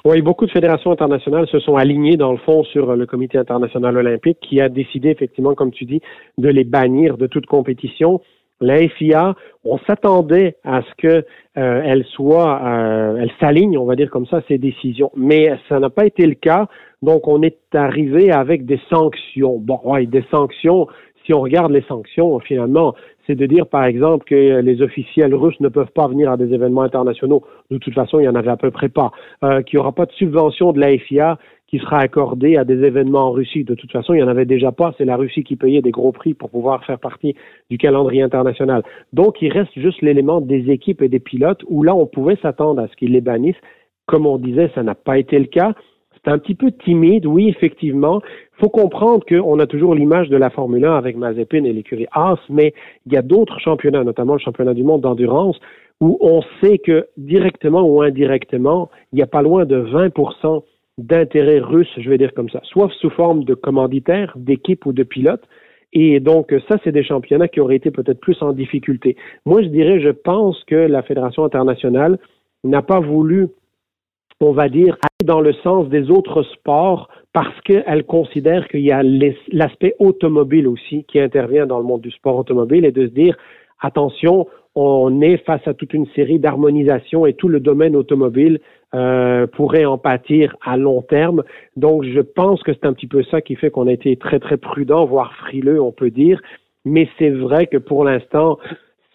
Oui, 0.04 0.22
beaucoup 0.22 0.48
de 0.48 0.52
fédérations 0.52 0.92
internationales 0.92 1.48
se 1.48 1.60
sont 1.60 1.76
alignées, 1.76 2.18
dans 2.18 2.32
le 2.32 2.40
fond, 2.40 2.64
sur 2.64 2.96
le 2.96 3.06
Comité 3.06 3.38
international 3.38 3.98
olympique 3.98 4.40
qui 4.42 4.60
a 4.60 4.68
décidé, 4.68 5.10
effectivement, 5.10 5.54
comme 5.54 5.72
tu 5.72 5.86
dis, 5.86 6.02
de 6.38 6.50
les 6.50 6.64
bannir 6.64 7.18
de 7.18 7.28
toute 7.28 7.46
compétition 7.46 8.20
la 8.62 8.88
FIA, 8.88 9.36
on 9.66 9.80
s'attendait 9.80 10.56
à 10.64 10.82
ce 10.84 10.96
que 10.98 11.26
euh, 11.58 12.04
soit, 12.16 12.62
euh, 12.64 13.18
elle 13.20 13.32
s'aligne, 13.40 13.78
on 13.78 13.86
va 13.86 13.96
dire 13.96 14.10
comme 14.10 14.28
ça, 14.28 14.42
ses 14.48 14.58
décisions, 14.58 15.12
mais 15.16 15.52
ça 15.68 15.80
n'a 15.80 15.90
pas 15.90 16.06
été 16.06 16.26
le 16.26 16.36
cas. 16.36 16.68
Donc, 17.02 17.28
on 17.28 17.42
est 17.42 17.58
arrivé 17.74 18.32
avec 18.32 18.66
des 18.66 18.80
sanctions. 18.90 19.58
Bon, 19.58 19.80
ouais, 19.84 20.06
des 20.06 20.24
sanctions. 20.30 20.88
Si 21.26 21.34
on 21.34 21.42
regarde 21.42 21.72
les 21.72 21.84
sanctions, 21.84 22.40
finalement, 22.40 22.96
c'est 23.28 23.36
de 23.36 23.46
dire, 23.46 23.68
par 23.68 23.86
exemple, 23.86 24.26
que 24.26 24.62
les 24.62 24.82
officiels 24.82 25.34
russes 25.34 25.60
ne 25.60 25.70
peuvent 25.70 25.92
pas 25.94 26.08
venir 26.08 26.32
à 26.32 26.38
des 26.38 26.54
événements 26.54 26.82
internationaux. 26.82 27.44
De 27.70 27.78
toute 27.78 27.94
façon, 27.94 28.20
il 28.20 28.26
y 28.26 28.30
en 28.30 28.36
avait 28.36 28.50
à 28.50 28.58
peu 28.58 28.72
près 28.72 28.90
pas. 28.90 29.12
Euh, 29.44 29.62
qu'il 29.62 29.78
n'y 29.78 29.82
aura 29.82 29.94
pas 29.94 30.06
de 30.06 30.12
subvention 30.14 30.72
de 30.72 30.80
la 30.80 30.98
FIA 30.98 31.38
qui 31.68 31.80
sera 31.80 32.00
accordé 32.00 32.58
à 32.58 32.66
des 32.66 32.84
événements 32.84 33.28
en 33.28 33.32
Russie. 33.32 33.64
De 33.64 33.76
toute 33.76 33.92
façon, 33.92 34.14
il 34.14 34.18
n'y 34.18 34.24
en 34.24 34.28
avait 34.28 34.46
déjà 34.46 34.74
pas. 34.74 34.94
C'est 34.98 35.06
la 35.06 35.16
Russie 35.16 35.44
qui 35.44 35.56
payait 35.56 35.82
des 35.82 35.92
gros 35.92 36.12
prix 36.12 36.34
pour 36.34 36.50
pouvoir 36.50 36.84
faire 36.84 37.00
partie 37.00 37.36
du 37.70 37.78
calendrier 37.78 38.22
international. 38.22 38.84
Donc, 39.14 39.42
il 39.42 39.52
reste 39.54 39.72
juste 39.78 40.02
l'élément 40.02 40.42
des 40.42 40.70
équipes 40.70 41.02
et 41.02 41.08
des 41.08 41.20
pilotes 41.20 41.64
où 41.70 41.84
là, 41.84 41.96
on 41.96 42.08
pouvait 42.08 42.38
s'attendre 42.42 42.82
à 42.82 42.88
ce 42.90 42.96
qu'ils 42.98 43.14
les 43.14 43.22
bannissent. 43.22 43.62
Comme 44.06 44.26
on 44.26 44.38
disait, 44.38 44.70
ça 44.76 44.84
n'a 44.84 44.96
pas 44.96 45.18
été 45.18 45.40
le 45.40 45.46
cas. 45.46 45.74
C'est 46.24 46.32
un 46.32 46.38
petit 46.38 46.56
peu 46.56 46.72
timide, 46.72 47.26
oui, 47.26 47.50
effectivement. 47.50 48.22
Faut 48.60 48.70
comprendre 48.70 49.26
qu'on 49.26 49.60
a 49.60 49.66
toujours 49.66 49.96
l'image 49.96 50.30
de 50.30 50.38
la 50.38 50.52
Formule 50.52 50.86
1 50.86 50.96
avec 50.96 51.18
Mazepin 51.18 51.64
et 51.64 51.74
l'écurie 51.74 52.06
Haas, 52.12 52.40
mais 52.50 52.74
il 53.08 53.14
y 53.14 53.18
a 53.18 53.24
d'autres 53.24 53.60
championnats, 53.60 54.04
notamment 54.04 54.34
le 54.34 54.40
championnat 54.40 54.76
du 54.76 54.84
monde 54.84 55.02
d'endurance, 55.02 55.60
où 56.00 56.18
on 56.22 56.42
sait 56.62 56.78
que 56.78 57.08
directement 57.18 57.82
ou 57.82 58.02
indirectement, 58.02 58.90
il 59.12 59.16
n'y 59.16 59.22
a 59.24 59.28
pas 59.28 59.42
loin 59.42 59.66
de 59.66 59.82
20% 59.82 60.64
d'intérêt 61.00 61.60
russe, 61.60 61.92
je 61.98 62.10
vais 62.10 62.18
dire 62.18 62.34
comme 62.34 62.50
ça, 62.50 62.60
soit 62.64 62.90
sous 63.00 63.10
forme 63.10 63.44
de 63.44 63.56
commanditaires, 63.56 64.34
d'équipes 64.36 64.86
ou 64.86 64.94
de 64.94 65.04
pilotes. 65.04 65.48
Et 65.94 66.20
donc, 66.20 66.54
ça, 66.68 66.78
c'est 66.84 66.92
des 66.92 67.04
championnats 67.04 67.48
qui 67.48 67.60
auraient 67.60 67.76
été 67.76 67.92
peut-être 67.92 68.20
plus 68.20 68.42
en 68.42 68.54
difficulté. 68.54 69.18
Moi, 69.46 69.62
je 69.62 69.68
dirais, 69.68 70.00
je 70.00 70.10
pense 70.10 70.64
que 70.66 70.76
la 70.76 71.02
Fédération 71.02 71.44
internationale 71.44 72.18
n'a 72.64 72.82
pas 72.82 73.00
voulu, 73.00 73.48
on 74.42 74.52
va 74.52 74.70
dire, 74.70 74.98
aller 75.02 75.28
dans 75.28 75.42
le 75.42 75.54
sens 75.54 75.88
des 75.90 76.10
autres 76.10 76.44
sports 76.44 77.10
parce 77.34 77.60
qu'elle 77.62 78.06
considère 78.06 78.68
qu'il 78.68 78.82
y 78.82 78.92
a 78.92 79.04
l'aspect 79.04 79.96
automobile 80.00 80.68
aussi 80.68 81.06
qui 81.06 81.20
intervient 81.20 81.66
dans 81.66 81.78
le 81.78 81.86
monde 81.86 82.02
du 82.02 82.12
sport 82.12 82.38
automobile 82.38 82.86
et 82.86 82.92
de 82.92 83.08
se 83.08 83.12
dire, 83.12 83.38
attention, 83.80 84.48
on 84.76 85.22
est 85.22 85.38
face 85.46 85.66
à 85.68 85.74
toute 85.74 85.94
une 85.94 86.08
série 86.08 86.40
d'harmonisations 86.40 87.26
et 87.26 87.34
tout 87.34 87.48
le 87.48 87.60
domaine 87.60 87.96
automobile 87.96 88.60
euh, 88.94 89.48
pourrait 89.48 89.86
en 89.86 89.98
pâtir 89.98 90.56
à 90.64 90.78
long 90.78 91.02
terme. 91.02 91.44
Donc, 91.76 92.04
je 92.04 92.20
pense 92.20 92.62
que 92.64 92.74
c'est 92.74 92.86
un 92.86 92.94
petit 92.94 93.08
peu 93.08 93.24
ça 93.24 93.42
qui 93.42 93.56
fait 93.56 93.70
qu'on 93.70 93.88
a 93.88 93.94
été 93.94 94.16
très, 94.18 94.40
très 94.40 94.58
prudent, 94.58 95.06
voire 95.06 95.34
frileux, 95.36 95.82
on 95.82 95.92
peut 95.92 96.10
dire. 96.10 96.42
Mais 96.84 97.08
c'est 97.20 97.30
vrai 97.30 97.68
que 97.68 97.78
pour 97.78 98.04
l'instant, 98.04 98.58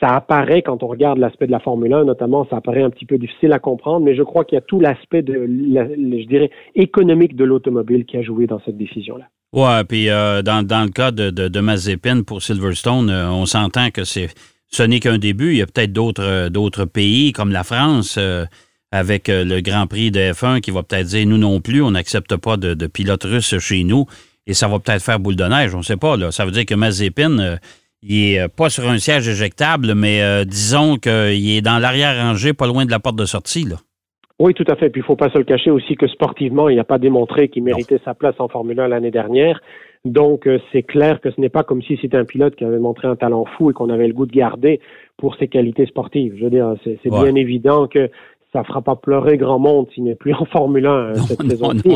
ça 0.00 0.09
apparaît 0.15 0.62
quand 0.62 0.83
on 0.83 0.88
regarde 0.88 1.19
l'aspect 1.19 1.47
de 1.47 1.53
la 1.53 1.61
Formule 1.61 1.93
1, 1.93 2.05
notamment, 2.05 2.47
ça 2.50 2.57
apparaît 2.57 2.83
un 2.83 2.91
petit 2.91 3.07
peu 3.07 3.17
difficile 3.17 3.53
à 3.53 3.59
comprendre, 3.59 4.05
mais 4.05 4.15
je 4.15 4.23
crois 4.23 4.45
qu'il 4.45 4.57
y 4.57 4.59
a 4.59 4.62
tout 4.62 4.79
l'aspect 4.79 5.23
de, 5.23 5.47
je 5.47 6.26
dirais, 6.26 6.50
économique 6.75 7.35
de 7.35 7.45
l'automobile 7.45 8.05
qui 8.05 8.19
a 8.19 8.23
joué 8.23 8.47
dans 8.47 8.61
cette 8.65 8.76
décision-là. 8.76 9.25
Ouais, 9.55 9.85
puis 9.85 10.11
euh, 10.11 10.43
dans, 10.43 10.61
le 10.61 10.91
cas 10.91 11.12
de, 11.12 11.31
de, 11.31 11.61
Mazepin 11.61 12.23
pour 12.23 12.43
Silverstone, 12.43 13.09
euh, 13.09 13.31
on 13.31 13.47
s'entend 13.47 13.91
que 13.91 14.05
c'est 14.05 14.29
ce 14.69 14.83
n'est 14.83 15.00
qu'un 15.00 15.19
début. 15.19 15.53
Il 15.53 15.59
y 15.59 15.62
a 15.62 15.67
peut-être 15.67 15.93
d'autres 15.93 16.23
euh, 16.23 16.49
d'autres 16.50 16.85
pays 16.85 17.33
comme 17.33 17.53
la 17.53 17.65
France 17.65 18.19
avec 18.93 19.29
le 19.29 19.61
Grand 19.61 19.87
Prix 19.87 20.11
de 20.11 20.21
F1 20.21 20.61
qui 20.61 20.71
va 20.71 20.83
peut-être 20.83 21.07
dire 21.07 21.26
nous 21.26 21.38
non 21.38 21.61
plus, 21.61 21.83
on 21.83 21.93
n'accepte 21.93 22.37
pas 22.37 22.57
de, 22.57 22.75
de 22.75 22.87
pilotes 22.87 23.25
russes 23.25 23.59
chez 23.59 23.85
nous 23.85 24.07
et 24.47 24.55
ça 24.55 24.69
va 24.69 24.79
peut-être 24.79 25.03
faire 25.03 25.19
boule 25.19 25.37
de 25.37 25.45
neige. 25.45 25.75
On 25.75 25.79
ne 25.79 25.83
sait 25.83 25.97
pas. 25.97 26.17
Là. 26.17 26.31
Ça 26.33 26.45
veut 26.45 26.50
dire 26.50 26.67
que 26.67 26.75
Mazepin 26.75 27.59
il 28.03 28.35
est 28.35 28.41
euh, 28.41 28.49
pas 28.49 28.69
sur 28.69 28.88
un 28.88 28.99
siège 28.99 29.29
éjectable, 29.29 29.95
mais 29.95 30.23
euh, 30.23 30.45
disons 30.45 30.97
qu'il 30.97 31.50
est 31.50 31.62
dans 31.62 31.79
l'arrière-rangée, 31.79 32.53
pas 32.53 32.67
loin 32.67 32.85
de 32.85 32.91
la 32.91 32.99
porte 32.99 33.17
de 33.17 33.25
sortie. 33.25 33.65
Là. 33.65 33.76
Oui, 34.38 34.53
tout 34.53 34.65
à 34.69 34.76
fait. 34.76 34.91
Puis 34.91 35.00
il 35.00 35.05
ne 35.05 35.07
faut 35.07 35.17
pas 35.17 35.31
se 35.31 35.38
le 35.38 35.45
cacher 35.45 35.71
aussi 35.71 35.97
que 35.97 36.07
sportivement, 36.07 36.69
il 36.69 36.76
n'a 36.76 36.85
pas 36.85 36.99
démontré 36.99 37.49
qu'il 37.49 37.62
méritait 37.62 38.00
sa 38.05 38.15
place 38.15 38.35
en 38.38 38.49
Formule 38.49 38.79
1 38.79 38.88
l'année 38.88 39.11
dernière. 39.11 39.61
Donc 40.05 40.47
euh, 40.47 40.59
c'est 40.73 40.83
clair 40.83 41.21
que 41.21 41.31
ce 41.31 41.41
n'est 41.41 41.49
pas 41.49 41.65
comme 41.65 41.83
si 41.83 41.99
c'était 42.00 42.19
un 42.19 42.25
pilote 42.25 42.55
qui 42.55 42.65
avait 42.65 42.79
montré 42.79 43.09
un 43.09 43.17
talent 43.17 43.45
fou 43.57 43.71
et 43.71 43.73
qu'on 43.73 43.91
avait 43.91 44.07
le 44.07 44.12
goût 44.12 44.26
de 44.26 44.33
garder 44.33 44.81
pour 45.17 45.35
ses 45.37 45.49
qualités 45.49 45.87
sportives. 45.87 46.35
Je 46.38 46.45
veux 46.45 46.50
dire, 46.50 46.75
c'est 46.85 47.11
bien 47.11 47.35
évident 47.35 47.88
que 47.88 48.11
ça 48.56 48.64
fera 48.64 48.80
pas 48.80 48.96
pleurer 48.96 49.36
grand 49.36 49.58
monde 49.58 49.86
s'il 49.92 50.04
n'est 50.04 50.14
plus 50.14 50.32
en 50.32 50.46
Formule 50.46 50.86
1 50.86 50.90
euh, 50.90 51.14
cette 51.16 51.42
saison-ci. 51.42 51.88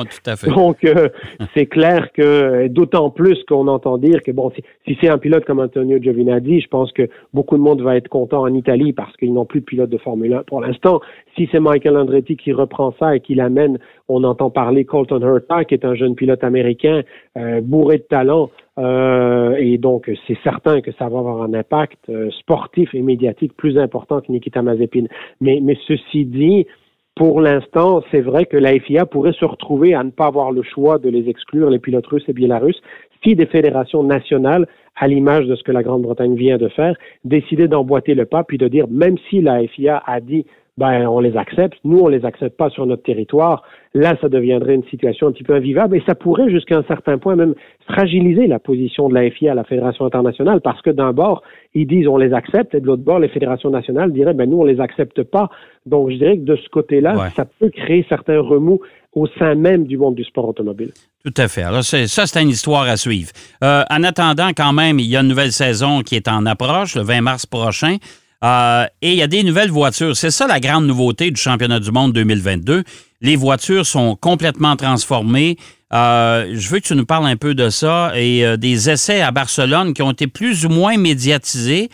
Donc, 0.51 0.85
euh, 0.85 1.09
c'est 1.55 1.65
clair 1.65 2.13
que, 2.13 2.69
d'autant 2.69 3.09
plus 3.09 3.43
qu'on 3.49 3.67
entend 3.67 3.97
dire 3.97 4.23
que, 4.23 4.31
bon, 4.31 4.53
si, 4.85 4.99
c'est 5.01 5.09
un 5.09 5.17
pilote 5.17 5.47
comme 5.47 5.61
Antonio 5.61 5.99
Giovinazzi, 5.99 6.61
je 6.61 6.69
pense 6.69 6.93
que 6.93 7.09
beaucoup 7.33 7.57
de 7.57 7.63
monde 7.63 7.81
va 7.81 7.97
être 7.97 8.09
content 8.09 8.43
en 8.43 8.53
Italie 8.53 8.93
parce 8.93 9.17
qu'ils 9.17 9.33
n'ont 9.33 9.47
plus 9.47 9.61
de 9.61 9.65
pilote 9.65 9.89
de 9.89 9.97
Formule 9.97 10.35
1 10.35 10.43
pour 10.43 10.61
l'instant. 10.61 11.01
Si 11.35 11.49
c'est 11.51 11.61
Michael 11.61 11.97
Andretti 11.97 12.37
qui 12.37 12.53
reprend 12.53 12.93
ça 12.99 13.17
et 13.17 13.21
qui 13.21 13.35
l'amène, 13.35 13.79
on 14.11 14.25
entend 14.25 14.51
parler 14.51 14.85
Colton 14.85 15.23
Herta, 15.23 15.65
qui 15.65 15.75
est 15.75 15.85
un 15.85 15.95
jeune 15.95 16.15
pilote 16.15 16.43
américain 16.45 17.03
euh, 17.39 17.61
bourré 17.61 17.99
de 17.99 18.03
talent, 18.03 18.51
euh, 18.79 19.57
et 19.59 19.79
donc, 19.79 20.11
c'est 20.27 20.39
certain 20.43 20.81
que 20.81 20.91
ça 20.93 21.09
va 21.09 21.19
avoir 21.19 21.43
un 21.43 21.53
impact 21.55 22.09
euh, 22.09 22.31
sportif 22.31 22.95
et 22.95 23.03
médiatique 23.03 23.55
plus 23.57 23.79
important 23.79 24.21
que 24.21 24.33
Nikita 24.33 24.63
Mazepin. 24.63 25.05
Mais, 25.41 25.61
mais 25.63 25.77
ceci 25.87 26.25
dit, 26.25 26.67
pour 27.15 27.41
l'instant, 27.41 28.03
c'est 28.11 28.21
vrai 28.21 28.47
que 28.47 28.57
la 28.57 28.79
FIA 28.81 29.05
pourrait 29.05 29.35
se 29.35 29.45
retrouver 29.45 29.95
à 29.95 30.03
ne 30.03 30.11
pas 30.11 30.27
avoir 30.27 30.53
le 30.53 30.63
choix 30.63 30.99
de 30.99 31.11
les 31.11 31.29
exclure, 31.29 31.69
les 31.69 31.79
pilotes 31.79 32.07
russes 32.07 32.29
et 32.29 32.33
biélorusses, 32.33 32.81
si 33.23 33.35
des 33.35 33.47
fédérations 33.47 34.03
nationales, 34.03 34.67
à 34.97 35.09
l'image 35.09 35.47
de 35.47 35.55
ce 35.57 35.63
que 35.63 35.73
la 35.73 35.83
Grande-Bretagne 35.83 36.35
vient 36.35 36.59
de 36.59 36.69
faire, 36.69 36.95
décidaient 37.25 37.69
d'emboîter 37.69 38.15
le 38.15 38.27
pas, 38.27 38.45
puis 38.45 38.59
de 38.59 38.69
dire, 38.69 38.87
même 38.89 39.17
si 39.29 39.41
la 39.41 39.67
FIA 39.67 40.03
a 40.07 40.21
dit 40.21 40.47
ben 40.81 41.07
on 41.07 41.21
les 41.21 41.37
accepte. 41.37 41.77
Nous, 41.85 41.99
on 41.99 42.09
les 42.09 42.25
accepte 42.25 42.57
pas 42.57 42.71
sur 42.71 42.87
notre 42.87 43.03
territoire. 43.03 43.63
Là, 43.93 44.17
ça 44.23 44.31
deviendrait 44.31 44.77
une 44.77 44.85
situation 44.85 45.27
un 45.27 45.33
petit 45.33 45.45
peu 45.45 45.55
invivable 45.55 45.95
et 45.99 46.03
ça 46.07 46.15
pourrait 46.15 46.49
jusqu'à 46.49 46.79
un 46.79 46.85
certain 46.85 47.19
point 47.19 47.37
même 47.37 47.55
fragiliser 47.87 48.47
la 48.47 48.59
position 48.59 49.11
de 49.11 49.15
la 49.15 49.31
FIA 49.31 49.53
à 49.53 49.55
la 49.55 49.65
Fédération 49.65 50.07
internationale 50.07 50.63
parce 50.63 50.81
que 50.81 50.89
d'un 50.89 51.13
bord, 51.13 51.43
ils 51.75 51.87
disent 51.87 52.09
on 52.09 52.17
les 52.17 52.33
accepte 52.33 52.75
et 52.75 52.81
de 52.81 52.87
l'autre 52.87 53.03
bord, 53.03 53.19
les 53.19 53.29
fédérations 53.29 53.69
nationales 53.69 54.11
diraient 54.11 54.33
ben 54.33 54.49
nous, 54.49 54.59
on 54.59 54.65
les 54.65 54.81
accepte 54.81 55.23
pas. 55.23 55.51
Donc, 55.85 56.11
je 56.11 56.17
dirais 56.17 56.39
que 56.39 56.45
de 56.45 56.57
ce 56.57 56.69
côté-là, 56.71 57.29
ça 57.37 57.45
peut 57.45 57.69
créer 57.69 58.07
certains 58.09 58.41
remous 58.41 58.81
au 59.13 59.27
sein 59.39 59.55
même 59.57 59.85
du 59.85 59.99
monde 59.99 60.15
du 60.15 60.25
sport 60.25 60.49
automobile. 60.49 60.93
Tout 61.25 61.35
à 61.37 61.49
fait. 61.49 61.63
Alors, 61.63 61.85
ça, 61.85 62.07
c'est 62.07 62.43
une 62.43 62.49
histoire 62.49 62.85
à 62.85 62.97
suivre. 62.97 63.31
Euh, 63.63 63.83
en 63.91 64.03
attendant, 64.03 64.51
quand 64.57 64.73
même, 64.73 64.99
il 64.99 65.07
y 65.07 65.17
a 65.17 65.21
une 65.21 65.29
nouvelle 65.29 65.53
saison 65.53 66.01
qui 66.01 66.17
est 66.17 66.29
en 66.29 66.47
approche, 66.47 66.95
le 66.95 67.03
20 67.03 67.21
mars 67.21 67.45
prochain. 67.45 67.97
Euh, 68.43 68.87
et 69.03 69.11
il 69.13 69.17
y 69.17 69.23
a 69.23 69.27
des 69.27 69.43
nouvelles 69.43 69.71
voitures. 69.71 70.17
C'est 70.17 70.31
ça 70.31 70.47
la 70.47 70.61
grande 70.61 70.87
nouveauté 70.87 71.31
du 71.31 71.41
championnat 71.41 71.81
du 71.81 71.91
monde 71.91 72.13
2022. 72.13 72.85
Les 73.21 73.37
voitures 73.37 73.85
sont 73.85 74.17
complètement 74.17 74.77
transformées. 74.77 75.57
Euh, 75.93 76.55
je 76.55 76.69
veux 76.69 76.79
que 76.81 76.87
tu 76.87 76.95
nous 76.95 77.05
parles 77.05 77.27
un 77.27 77.37
peu 77.37 77.55
de 77.55 77.69
ça 77.69 78.13
et 78.15 78.47
euh, 78.47 78.57
des 78.57 78.89
essais 78.89 79.21
à 79.21 79.31
Barcelone 79.31 79.93
qui 79.93 80.03
ont 80.03 80.13
été 80.13 80.27
plus 80.27 80.65
ou 80.65 80.69
moins 80.69 80.97
médiatisés 80.97 81.91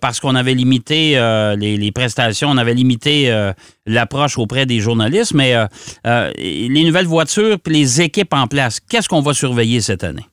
parce 0.00 0.20
qu'on 0.20 0.36
avait 0.36 0.54
limité 0.54 1.20
les, 1.58 1.90
prestations, 1.92 2.48
on 2.48 2.58
avait 2.58 2.74
limité 2.74 3.28
l'approche 3.86 4.38
auprès 4.38 4.66
des 4.66 4.78
journalistes. 4.78 5.34
Mais 5.34 5.52
les 6.04 6.84
nouvelles 6.84 7.08
voitures 7.08 7.58
les 7.66 8.00
équipes 8.00 8.34
en 8.34 8.46
place, 8.46 8.78
qu'est-ce 8.78 9.08
qu'on 9.08 9.20
va 9.20 9.34
surveiller 9.34 9.80
cette 9.80 10.04
année? 10.04 10.26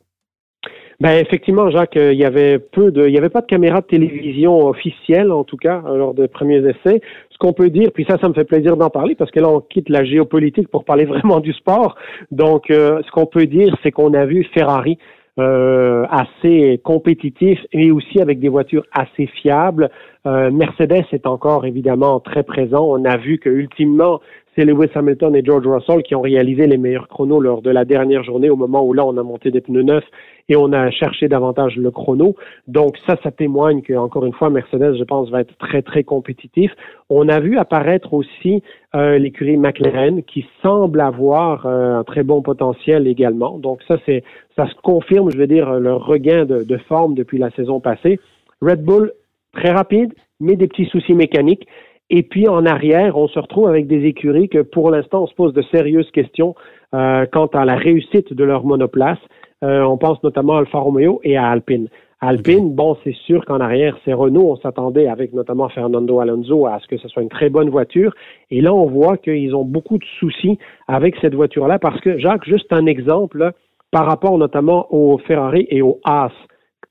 Ben 1.02 1.18
effectivement, 1.18 1.72
Jacques, 1.72 1.98
euh, 1.98 2.14
il 2.14 2.20
y 2.20 2.26
avait 2.26 2.60
peu 2.60 2.92
de, 2.92 3.08
il 3.08 3.12
y 3.12 3.18
avait 3.18 3.30
pas 3.30 3.42
de 3.42 3.48
caméra 3.48 3.82
de 3.82 3.88
télévision 3.88 4.68
officielle 4.68 5.32
en 5.32 5.44
tout 5.44 5.58
cas 5.58 5.82
lors 5.84 6.14
des 6.14 6.28
premiers 6.28 6.60
essais. 6.60 7.02
Ce 7.32 7.40
qu'on 7.40 7.54
peut 7.54 7.72
dire, 7.72 7.90
puis 7.92 8.06
ça, 8.08 8.20
ça 8.22 8.30
me 8.30 8.36
fait 8.36 8.44
plaisir 8.44 8.78
d'en 8.78 8.92
parler 8.92 9.16
parce 9.16 9.32
que 9.32 9.40
là, 9.40 9.50
on 9.50 9.62
quitte 9.62 9.90
la 9.90 10.04
géopolitique 10.06 10.68
pour 10.68 10.86
parler 10.86 11.06
vraiment 11.14 11.40
du 11.40 11.54
sport. 11.54 11.96
Donc, 12.30 12.70
euh, 12.70 13.02
ce 13.04 13.10
qu'on 13.10 13.26
peut 13.26 13.48
dire, 13.48 13.76
c'est 13.82 13.90
qu'on 13.90 14.14
a 14.14 14.26
vu 14.26 14.48
Ferrari 14.54 15.00
euh, 15.40 16.06
assez 16.12 16.80
compétitif 16.84 17.58
et 17.72 17.90
aussi 17.90 18.22
avec 18.22 18.40
des 18.40 18.50
voitures 18.50 18.86
assez 18.94 19.26
fiables. 19.26 19.90
Mercedes 20.24 21.06
est 21.14 21.26
encore 21.26 21.66
évidemment 21.66 22.20
très 22.20 22.44
présent. 22.44 22.86
On 22.88 23.06
a 23.06 23.18
vu 23.18 23.40
que 23.40 23.50
ultimement, 23.50 24.20
c'est 24.56 24.66
Lewis 24.66 24.90
Hamilton 24.94 25.36
et 25.36 25.44
George 25.44 25.66
Russell 25.66 26.04
qui 26.04 26.14
ont 26.14 26.22
réalisé 26.22 26.68
les 26.68 26.78
meilleurs 26.78 27.08
chronos 27.08 27.40
lors 27.40 27.62
de 27.62 27.70
la 27.70 27.86
dernière 27.86 28.24
journée, 28.24 28.50
au 28.50 28.58
moment 28.58 28.84
où 28.84 28.94
là, 28.94 29.06
on 29.06 29.16
a 29.18 29.24
monté 29.24 29.50
des 29.50 29.62
pneus 29.62 29.84
neufs 29.84 30.04
et 30.50 30.58
on 30.58 30.74
a 30.74 30.92
cherché 30.92 31.30
davantage 31.30 31.78
le 31.78 31.90
chrono. 31.90 32.36
Donc 32.68 32.98
ça, 33.08 33.16
ça 33.24 33.32
témoigne 33.32 33.82
que, 33.82 33.94
encore 33.94 34.26
une 34.26 34.34
fois, 34.34 34.50
Mercedes, 34.50 34.98
je 34.98 35.04
pense, 35.04 35.30
va 35.30 35.42
être 35.42 35.56
très, 35.58 35.82
très 35.82 36.04
compétitif. 36.04 36.72
On 37.10 37.30
a 37.30 37.40
vu 37.40 37.58
apparaître 37.58 38.14
aussi 38.14 38.62
euh, 38.94 39.18
l'écurie 39.18 39.58
McLaren 39.58 40.24
qui 40.24 40.46
semble 40.62 41.00
avoir 41.00 41.66
euh, 41.66 42.00
un 42.00 42.04
très 42.04 42.24
bon 42.24 42.42
potentiel 42.42 43.08
également. 43.08 43.58
Donc 43.58 43.82
ça, 43.88 43.98
c'est 44.06 44.24
ça 44.58 44.68
se 44.68 44.76
confirme, 44.84 45.32
je 45.32 45.38
veux 45.38 45.48
dire, 45.48 45.80
le 45.80 45.94
regain 45.94 46.44
de, 46.44 46.64
de 46.64 46.78
forme 46.78 47.16
depuis 47.16 47.38
la 47.38 47.52
saison 47.52 47.80
passée. 47.80 48.20
Red 48.62 48.84
Bull, 48.84 49.14
très 49.54 49.72
rapide, 49.72 50.14
mais 50.42 50.56
des 50.56 50.68
petits 50.68 50.86
soucis 50.86 51.14
mécaniques. 51.14 51.68
Et 52.14 52.24
puis 52.24 52.50
en 52.50 52.66
arrière, 52.66 53.18
on 53.18 53.30
se 53.30 53.40
retrouve 53.40 53.70
avec 53.70 53.88
des 53.88 54.06
écuries 54.06 54.50
que 54.50 54.62
pour 54.62 54.92
l'instant, 54.92 55.24
on 55.24 55.28
se 55.28 55.34
pose 55.34 55.54
de 55.54 55.62
sérieuses 55.72 56.12
questions 56.12 56.56
euh, 56.94 57.26
quant 57.32 57.46
à 57.48 57.64
la 57.64 57.76
réussite 57.76 58.34
de 58.34 58.44
leur 58.44 58.66
monoplace. 58.66 59.18
Euh, 59.64 59.82
on 59.84 59.98
pense 59.98 60.22
notamment 60.22 60.56
à 60.56 60.60
Alfa 60.60 60.78
Romeo 60.78 61.22
et 61.24 61.38
à 61.38 61.48
Alpine. 61.48 61.88
Alpine, 62.20 62.76
bon, 62.76 62.98
c'est 63.06 63.16
sûr 63.16 63.46
qu'en 63.46 63.62
arrière, 63.62 63.98
c'est 64.04 64.12
Renault. 64.12 64.52
On 64.52 64.56
s'attendait 64.58 65.08
avec 65.08 65.32
notamment 65.32 65.70
Fernando 65.70 66.20
Alonso 66.20 66.66
à 66.66 66.80
ce 66.80 66.88
que 66.90 66.98
ce 66.98 67.08
soit 67.08 67.24
une 67.24 67.30
très 67.30 67.50
bonne 67.50 67.70
voiture. 67.70 68.14
Et 68.50 68.60
là, 68.60 68.74
on 68.74 68.88
voit 68.88 69.16
qu'ils 69.16 69.56
ont 69.56 69.64
beaucoup 69.64 69.98
de 69.98 70.06
soucis 70.20 70.60
avec 70.90 71.16
cette 71.22 71.34
voiture-là 71.34 71.80
parce 71.80 72.02
que, 72.02 72.18
Jacques, 72.18 72.44
juste 72.44 72.74
un 72.74 72.88
exemple 72.88 73.54
par 73.90 74.06
rapport 74.06 74.38
notamment 74.38 74.94
aux 74.94 75.18
Ferrari 75.20 75.66
et 75.70 75.82
aux 75.82 76.02
Haas 76.04 76.34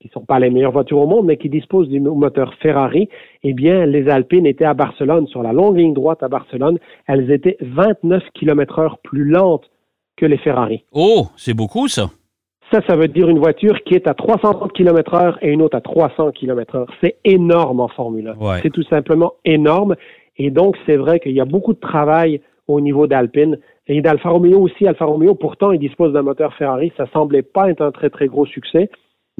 qui 0.01 0.09
ne 0.09 0.13
sont 0.13 0.25
pas 0.25 0.39
les 0.39 0.49
meilleures 0.49 0.73
voitures 0.73 0.99
au 0.99 1.07
monde, 1.07 1.27
mais 1.27 1.37
qui 1.37 1.51
disposent 1.51 1.89
du 1.89 2.01
moteur 2.01 2.55
Ferrari, 2.55 3.09
eh 3.43 3.53
bien, 3.53 3.85
les 3.85 4.09
Alpines 4.09 4.47
étaient 4.47 4.65
à 4.65 4.73
Barcelone, 4.73 5.27
sur 5.27 5.43
la 5.43 5.53
longue 5.53 5.77
ligne 5.77 5.93
droite 5.93 6.23
à 6.23 6.29
Barcelone, 6.29 6.79
elles 7.07 7.31
étaient 7.31 7.59
29 7.61 8.23
km 8.35 8.79
heure 8.79 8.99
plus 8.99 9.25
lentes 9.25 9.71
que 10.17 10.25
les 10.25 10.39
Ferrari. 10.39 10.85
Oh, 10.93 11.27
c'est 11.37 11.55
beaucoup 11.55 11.87
ça. 11.87 12.11
Ça, 12.73 12.81
ça 12.89 12.97
veut 12.97 13.09
dire 13.09 13.29
une 13.29 13.41
voiture 13.41 13.83
qui 13.85 13.95
est 13.95 14.07
à 14.07 14.15
330 14.15 14.73
km 14.73 15.15
heure 15.15 15.39
et 15.43 15.51
une 15.51 15.61
autre 15.61 15.77
à 15.77 15.81
300 15.81 16.31
km 16.33 16.77
heure. 16.77 16.93
C'est 17.03 17.17
énorme 17.25 17.81
en 17.81 17.89
Formule 17.89 18.35
1. 18.41 18.61
C'est 18.63 18.71
tout 18.71 18.85
simplement 18.85 19.35
énorme. 19.45 19.97
Et 20.37 20.51
donc, 20.51 20.77
c'est 20.87 20.97
vrai 20.97 21.21
qu'il 21.21 21.33
y 21.33 21.41
a 21.41 21.45
beaucoup 21.45 21.75
de 21.75 21.81
travail 21.81 22.41
au 22.69 22.81
niveau 22.81 23.07
d'Alpine. 23.07 23.59
Et 23.89 24.01
d'Alfa 24.01 24.29
Romeo 24.29 24.61
aussi. 24.61 24.87
Alfa 24.87 25.05
Romeo, 25.05 25.35
pourtant, 25.35 25.73
il 25.73 25.81
dispose 25.81 26.13
d'un 26.13 26.23
moteur 26.23 26.55
Ferrari. 26.55 26.93
Ça 26.97 27.07
semblait 27.13 27.43
pas 27.43 27.71
être 27.71 27.83
un 27.83 27.91
très, 27.91 28.09
très 28.09 28.29
gros 28.29 28.47
succès 28.47 28.89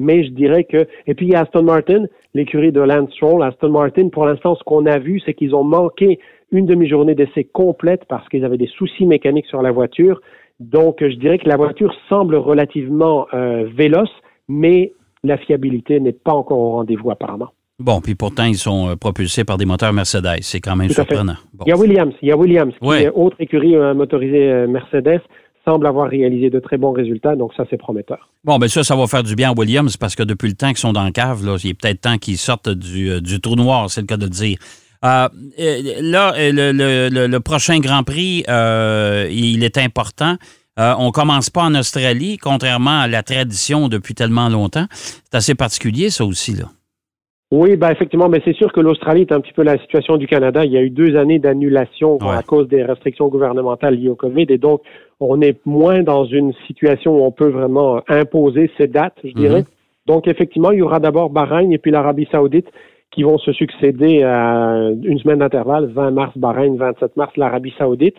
mais 0.01 0.23
je 0.25 0.31
dirais 0.31 0.63
que 0.63 0.87
et 1.07 1.13
puis 1.13 1.27
il 1.27 1.31
y 1.31 1.35
a 1.35 1.41
Aston 1.41 1.63
Martin, 1.63 2.05
l'écurie 2.33 2.71
de 2.71 2.81
Lance 2.81 3.11
Stroll. 3.13 3.43
Aston 3.43 3.69
Martin, 3.69 4.09
pour 4.09 4.25
l'instant, 4.25 4.55
ce 4.55 4.63
qu'on 4.63 4.85
a 4.85 4.97
vu, 4.97 5.21
c'est 5.25 5.33
qu'ils 5.33 5.53
ont 5.55 5.63
manqué 5.63 6.19
une 6.51 6.65
demi-journée 6.65 7.15
d'essai 7.15 7.45
complète 7.45 8.03
parce 8.09 8.27
qu'ils 8.29 8.43
avaient 8.43 8.57
des 8.57 8.71
soucis 8.77 9.05
mécaniques 9.05 9.45
sur 9.45 9.61
la 9.61 9.71
voiture. 9.71 10.19
Donc, 10.59 10.97
je 11.01 11.15
dirais 11.15 11.37
que 11.37 11.47
la 11.47 11.57
voiture 11.57 11.93
semble 12.09 12.35
relativement 12.35 13.27
euh, 13.33 13.65
véloce, 13.75 14.11
mais 14.47 14.93
la 15.23 15.37
fiabilité 15.37 15.99
n'est 15.99 16.11
pas 16.11 16.33
encore 16.33 16.59
au 16.59 16.71
rendez-vous 16.71 17.09
apparemment. 17.11 17.49
Bon, 17.79 17.99
puis 17.99 18.15
pourtant, 18.15 18.45
ils 18.45 18.57
sont 18.57 18.89
euh, 18.89 18.95
propulsés 18.95 19.43
par 19.43 19.57
des 19.57 19.65
moteurs 19.65 19.93
Mercedes. 19.93 20.41
C'est 20.41 20.59
quand 20.59 20.75
même 20.75 20.89
surprenant. 20.89 21.35
Il 21.65 21.69
y 21.69 21.71
a 21.71 21.77
Williams, 21.77 22.13
il 22.21 22.29
y 22.29 22.31
a 22.31 22.37
Williams, 22.37 22.73
qui 22.79 22.89
est 22.89 23.09
autre 23.09 23.37
écurie 23.39 23.75
euh, 23.75 23.93
motorisée 23.93 24.67
Mercedes 24.67 25.21
semble 25.65 25.85
avoir 25.87 26.09
réalisé 26.09 26.49
de 26.49 26.59
très 26.59 26.77
bons 26.77 26.91
résultats, 26.91 27.35
donc 27.35 27.53
ça, 27.55 27.65
c'est 27.69 27.77
prometteur. 27.77 28.29
Bon, 28.43 28.57
ben 28.57 28.67
ça, 28.67 28.83
ça 28.83 28.95
va 28.95 29.07
faire 29.07 29.23
du 29.23 29.35
bien 29.35 29.51
à 29.51 29.53
Williams 29.53 29.95
parce 29.97 30.15
que 30.15 30.23
depuis 30.23 30.49
le 30.49 30.55
temps 30.55 30.69
qu'ils 30.69 30.77
sont 30.77 30.93
dans 30.93 31.05
le 31.05 31.11
cave, 31.11 31.45
là, 31.45 31.57
il 31.63 31.69
est 31.69 31.73
peut-être 31.73 32.01
temps 32.01 32.17
qu'ils 32.17 32.37
sortent 32.37 32.69
du, 32.69 33.21
du 33.21 33.39
trou 33.39 33.55
noir, 33.55 33.89
c'est 33.89 34.01
le 34.01 34.07
cas 34.07 34.17
de 34.17 34.23
le 34.23 34.29
dire. 34.29 34.57
Euh, 35.03 35.27
là, 36.01 36.33
le, 36.37 37.27
le, 37.27 37.39
prochain 37.39 37.79
Grand 37.79 38.03
Prix, 38.03 38.43
euh, 38.49 39.27
il 39.31 39.63
est 39.63 39.77
important. 39.77 40.37
Euh, 40.79 40.93
on 40.97 41.11
commence 41.11 41.49
pas 41.49 41.63
en 41.63 41.75
Australie, 41.75 42.37
contrairement 42.37 43.01
à 43.01 43.07
la 43.07 43.23
tradition 43.23 43.87
depuis 43.87 44.13
tellement 44.13 44.49
longtemps. 44.49 44.85
C'est 44.91 45.35
assez 45.35 45.55
particulier, 45.55 46.09
ça 46.09 46.23
aussi, 46.23 46.55
là. 46.55 46.65
Oui, 47.51 47.75
ben 47.75 47.91
effectivement, 47.91 48.29
mais 48.29 48.41
c'est 48.45 48.55
sûr 48.55 48.71
que 48.71 48.79
l'Australie 48.79 49.21
est 49.21 49.33
un 49.33 49.41
petit 49.41 49.51
peu 49.51 49.63
la 49.63 49.77
situation 49.77 50.15
du 50.15 50.25
Canada. 50.25 50.63
Il 50.63 50.71
y 50.71 50.77
a 50.77 50.81
eu 50.81 50.89
deux 50.89 51.17
années 51.17 51.37
d'annulation 51.37 52.17
à 52.21 52.41
cause 52.43 52.69
des 52.69 52.81
restrictions 52.81 53.27
gouvernementales 53.27 53.95
liées 53.95 54.07
au 54.07 54.15
COVID, 54.15 54.45
et 54.47 54.57
donc 54.57 54.81
on 55.19 55.41
est 55.41 55.59
moins 55.65 56.01
dans 56.01 56.23
une 56.23 56.53
situation 56.65 57.17
où 57.17 57.25
on 57.25 57.31
peut 57.31 57.49
vraiment 57.49 58.01
imposer 58.07 58.71
ces 58.77 58.87
dates, 58.87 59.17
je 59.23 59.33
dirais. 59.33 59.61
Mm-hmm. 59.61 60.07
Donc 60.07 60.27
effectivement, 60.29 60.71
il 60.71 60.79
y 60.79 60.81
aura 60.81 60.99
d'abord 60.99 61.29
Bahreïn 61.29 61.73
et 61.73 61.77
puis 61.77 61.91
l'Arabie 61.91 62.27
Saoudite 62.31 62.67
qui 63.11 63.23
vont 63.23 63.37
se 63.37 63.51
succéder 63.51 64.23
à 64.23 64.89
une 65.03 65.19
semaine 65.19 65.39
d'intervalle, 65.39 65.87
20 65.87 66.11
mars 66.11 66.37
Bahreïn, 66.37 66.77
27 66.77 67.17
mars 67.17 67.33
l'Arabie 67.35 67.73
Saoudite. 67.77 68.15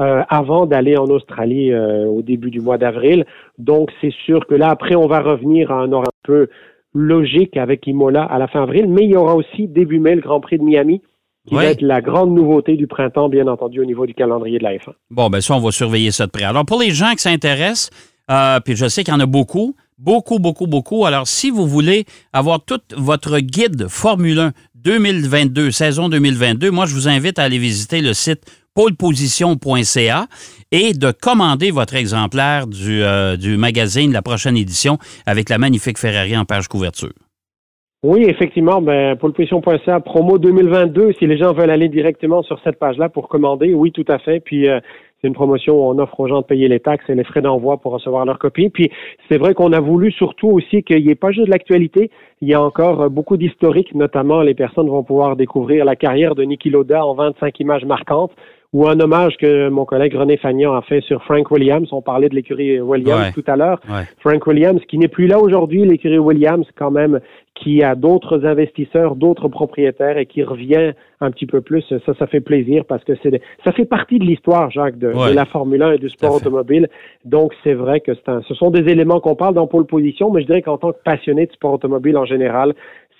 Euh, 0.00 0.24
avant 0.28 0.66
d'aller 0.66 0.96
en 0.96 1.04
Australie 1.04 1.72
euh, 1.72 2.06
au 2.06 2.20
début 2.20 2.50
du 2.50 2.60
mois 2.60 2.78
d'avril. 2.78 3.24
Donc, 3.58 3.92
c'est 4.00 4.12
sûr 4.26 4.44
que 4.48 4.56
là, 4.56 4.68
après, 4.68 4.96
on 4.96 5.06
va 5.06 5.20
revenir 5.20 5.70
à 5.70 5.76
un 5.76 5.92
ordre 5.92 6.08
un 6.08 6.26
peu 6.26 6.48
logique 6.94 7.56
avec 7.56 7.86
Imola 7.86 8.22
à 8.22 8.38
la 8.38 8.46
fin 8.46 8.62
avril, 8.62 8.86
mais 8.88 9.04
il 9.04 9.10
y 9.10 9.16
aura 9.16 9.34
aussi 9.34 9.66
début 9.66 9.98
mai 9.98 10.14
le 10.14 10.20
Grand 10.22 10.40
Prix 10.40 10.58
de 10.58 10.64
Miami, 10.64 11.02
qui 11.46 11.54
va 11.54 11.66
être 11.66 11.82
la 11.82 12.00
grande 12.00 12.32
nouveauté 12.34 12.76
du 12.76 12.86
printemps, 12.86 13.28
bien 13.28 13.46
entendu, 13.48 13.80
au 13.80 13.84
niveau 13.84 14.06
du 14.06 14.14
calendrier 14.14 14.58
de 14.58 14.64
la 14.64 14.74
F1. 14.76 14.92
Bon, 15.10 15.28
ben 15.28 15.40
ça, 15.40 15.54
on 15.54 15.60
va 15.60 15.72
surveiller 15.72 16.10
ça 16.10 16.26
de 16.26 16.30
près. 16.30 16.44
Alors, 16.44 16.64
pour 16.64 16.80
les 16.80 16.90
gens 16.90 17.12
qui 17.12 17.18
s'intéressent, 17.18 17.90
euh, 18.30 18.60
puis 18.60 18.76
je 18.76 18.88
sais 18.88 19.04
qu'il 19.04 19.12
y 19.12 19.16
en 19.16 19.20
a 19.20 19.26
beaucoup, 19.26 19.76
beaucoup, 19.98 20.38
beaucoup, 20.38 20.66
beaucoup. 20.66 21.04
Alors, 21.04 21.26
si 21.26 21.50
vous 21.50 21.66
voulez 21.66 22.06
avoir 22.32 22.64
tout 22.64 22.80
votre 22.96 23.38
guide 23.40 23.88
Formule 23.88 24.38
1 24.38 24.52
2022, 24.76 25.70
saison 25.70 26.08
2022, 26.08 26.70
moi, 26.70 26.86
je 26.86 26.94
vous 26.94 27.08
invite 27.08 27.38
à 27.38 27.42
aller 27.42 27.58
visiter 27.58 28.00
le 28.00 28.14
site 28.14 28.42
poleposition.ca 28.74 30.26
et 30.72 30.92
de 30.92 31.12
commander 31.12 31.70
votre 31.70 31.94
exemplaire 31.94 32.66
du, 32.66 33.02
euh, 33.02 33.36
du 33.36 33.56
magazine 33.56 34.12
La 34.12 34.22
prochaine 34.22 34.56
édition 34.56 34.98
avec 35.26 35.48
la 35.48 35.58
magnifique 35.58 35.98
Ferrari 35.98 36.36
en 36.36 36.44
page 36.44 36.68
couverture. 36.68 37.12
Oui, 38.02 38.24
effectivement, 38.28 38.82
ben, 38.82 39.16
poleposition.ca, 39.16 40.00
promo 40.00 40.38
2022, 40.38 41.14
si 41.18 41.26
les 41.26 41.38
gens 41.38 41.54
veulent 41.54 41.70
aller 41.70 41.88
directement 41.88 42.42
sur 42.42 42.60
cette 42.62 42.78
page-là 42.78 43.08
pour 43.08 43.28
commander, 43.28 43.72
oui, 43.72 43.92
tout 43.92 44.04
à 44.08 44.18
fait. 44.18 44.40
Puis 44.40 44.68
euh, 44.68 44.78
c'est 45.22 45.28
une 45.28 45.34
promotion 45.34 45.74
où 45.76 45.90
on 45.90 45.98
offre 45.98 46.20
aux 46.20 46.28
gens 46.28 46.42
de 46.42 46.44
payer 46.44 46.68
les 46.68 46.80
taxes 46.80 47.08
et 47.08 47.14
les 47.14 47.24
frais 47.24 47.40
d'envoi 47.40 47.78
pour 47.78 47.92
recevoir 47.92 48.26
leur 48.26 48.38
copie. 48.38 48.68
Puis 48.68 48.90
c'est 49.30 49.38
vrai 49.38 49.54
qu'on 49.54 49.72
a 49.72 49.80
voulu 49.80 50.12
surtout 50.12 50.48
aussi 50.48 50.82
qu'il 50.82 51.02
n'y 51.02 51.10
ait 51.10 51.14
pas 51.14 51.30
juste 51.30 51.46
de 51.46 51.50
l'actualité, 51.50 52.10
il 52.42 52.48
y 52.48 52.52
a 52.52 52.60
encore 52.60 53.00
euh, 53.00 53.08
beaucoup 53.08 53.38
d'historique, 53.38 53.94
notamment 53.94 54.42
les 54.42 54.54
personnes 54.54 54.90
vont 54.90 55.02
pouvoir 55.02 55.34
découvrir 55.36 55.86
la 55.86 55.96
carrière 55.96 56.34
de 56.34 56.42
Niki 56.42 56.68
Loda 56.68 57.06
en 57.06 57.14
25 57.14 57.58
images 57.60 57.86
marquantes 57.86 58.32
ou 58.74 58.88
un 58.88 58.98
hommage 58.98 59.36
que 59.36 59.68
mon 59.68 59.84
collègue 59.84 60.16
René 60.16 60.36
Fagnan 60.36 60.74
a 60.74 60.82
fait 60.82 61.00
sur 61.02 61.22
Frank 61.22 61.48
Williams. 61.52 61.88
On 61.92 62.02
parlait 62.02 62.28
de 62.28 62.34
l'écurie 62.34 62.80
Williams 62.80 63.32
tout 63.32 63.44
à 63.46 63.54
l'heure. 63.54 63.80
Frank 64.18 64.44
Williams, 64.48 64.80
qui 64.88 64.98
n'est 64.98 65.08
plus 65.08 65.28
là 65.28 65.38
aujourd'hui, 65.38 65.84
l'écurie 65.86 66.18
Williams 66.18 66.66
quand 66.76 66.90
même, 66.90 67.20
qui 67.54 67.84
a 67.84 67.94
d'autres 67.94 68.44
investisseurs, 68.44 69.14
d'autres 69.14 69.46
propriétaires 69.46 70.18
et 70.18 70.26
qui 70.26 70.42
revient 70.42 70.92
un 71.20 71.30
petit 71.30 71.46
peu 71.46 71.60
plus. 71.60 71.84
Ça, 72.04 72.14
ça 72.18 72.26
fait 72.26 72.40
plaisir 72.40 72.84
parce 72.84 73.04
que 73.04 73.12
c'est 73.22 73.40
ça 73.64 73.70
fait 73.70 73.84
partie 73.84 74.18
de 74.18 74.24
l'histoire, 74.24 74.70
Jacques, 74.72 74.98
de, 74.98 75.12
la 75.32 75.44
Formule 75.44 75.82
1 75.82 75.92
et 75.92 75.98
du 75.98 76.10
sport 76.10 76.34
automobile. 76.34 76.88
Donc, 77.24 77.52
c'est 77.62 77.74
vrai 77.74 78.00
que 78.00 78.12
c'est 78.14 78.28
un, 78.28 78.42
ce 78.42 78.54
sont 78.54 78.70
des 78.70 78.90
éléments 78.90 79.20
qu'on 79.20 79.36
parle 79.36 79.54
dans 79.54 79.68
pole 79.68 79.86
position, 79.86 80.32
mais 80.32 80.42
je 80.42 80.46
dirais 80.46 80.62
qu'en 80.62 80.78
tant 80.78 80.92
que 80.92 80.98
passionné 81.04 81.46
de 81.46 81.52
sport 81.52 81.74
automobile 81.74 82.18
en 82.18 82.24
général, 82.24 82.74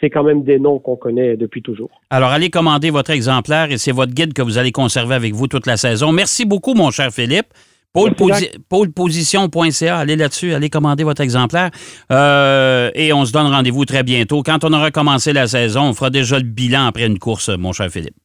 c'est 0.04 0.11
quand 0.11 0.23
même 0.23 0.42
des 0.42 0.58
noms 0.58 0.78
qu'on 0.78 0.96
connaît 0.96 1.37
depuis 1.37 1.62
toujours. 1.62 1.90
Alors, 2.11 2.28
allez 2.28 2.50
commander 2.50 2.90
votre 2.90 3.11
exemplaire 3.11 3.73
et 3.73 3.78
c'est 3.78 3.92
votre 3.92 4.12
guide 4.12 4.34
que 4.34 4.42
vous 4.42 4.58
allez 4.58 4.70
conserver 4.70 5.14
avec 5.14 5.32
vous 5.32 5.49
toute 5.49 5.66
la 5.66 5.78
saison. 5.78 6.12
Merci 6.12 6.44
beaucoup, 6.44 6.75
mon 6.75 6.90
cher 6.90 7.11
Philippe. 7.11 7.46
Poleposition.ca, 7.95 9.97
allez 9.97 10.17
là-dessus, 10.17 10.52
allez 10.52 10.69
commander 10.69 11.04
votre 11.04 11.23
exemplaire. 11.23 11.71
Euh, 12.12 12.90
et 12.95 13.14
on 13.14 13.25
se 13.25 13.32
donne 13.32 13.47
rendez-vous 13.47 13.86
très 13.86 14.02
bientôt. 14.02 14.43
Quand 14.43 14.62
on 14.64 14.73
aura 14.75 14.90
commencé 14.90 15.32
la 15.32 15.47
saison, 15.47 15.84
on 15.84 15.95
fera 15.95 16.10
déjà 16.10 16.36
le 16.36 16.45
bilan 16.45 16.86
après 16.86 17.06
une 17.06 17.19
course, 17.19 17.49
mon 17.49 17.73
cher 17.73 17.88
Philippe. 17.88 18.17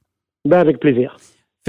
Ben, 0.46 0.58
avec 0.58 0.80
plaisir. 0.80 1.16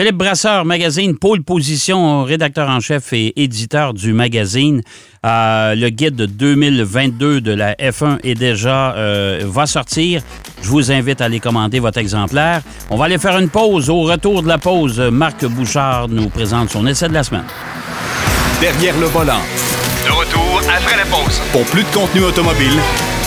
Philippe 0.01 0.17
Brasseur, 0.17 0.65
magazine 0.65 1.15
Pôle 1.15 1.43
Position, 1.43 2.25
rédacteur 2.25 2.71
en 2.71 2.81
chef 2.81 3.13
et 3.13 3.35
éditeur 3.43 3.93
du 3.93 4.15
magazine. 4.15 4.81
Euh, 5.27 5.75
le 5.75 5.91
guide 5.91 6.17
2022 6.17 7.43
de 7.43 7.53
la 7.53 7.75
F1 7.75 8.17
est 8.25 8.35
déjà 8.35 8.95
euh, 8.95 9.43
va 9.45 9.67
sortir. 9.67 10.23
Je 10.63 10.69
vous 10.71 10.91
invite 10.91 11.21
à 11.21 11.27
aller 11.27 11.39
commander 11.39 11.81
votre 11.81 11.99
exemplaire. 11.99 12.63
On 12.89 12.97
va 12.97 13.05
aller 13.05 13.19
faire 13.19 13.39
une 13.39 13.51
pause. 13.51 13.91
Au 13.91 14.01
retour 14.01 14.43
de 14.43 14.49
la 14.49 14.57
pause, 14.57 14.99
Marc 14.99 15.45
Bouchard 15.45 16.09
nous 16.09 16.31
présente 16.31 16.71
son 16.71 16.87
essai 16.87 17.07
de 17.07 17.13
la 17.13 17.23
semaine. 17.23 17.45
Derrière 18.59 18.99
le 18.99 19.05
volant. 19.05 19.43
De 20.03 20.11
retour 20.13 20.63
après 20.75 20.97
la 20.97 21.05
pause. 21.05 21.43
Pour 21.53 21.67
plus 21.67 21.83
de 21.83 21.89
contenu 21.95 22.23
automobile, 22.23 22.79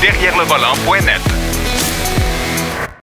derrière 0.02 0.36
le 0.40 0.46
volant.net. 0.46 1.22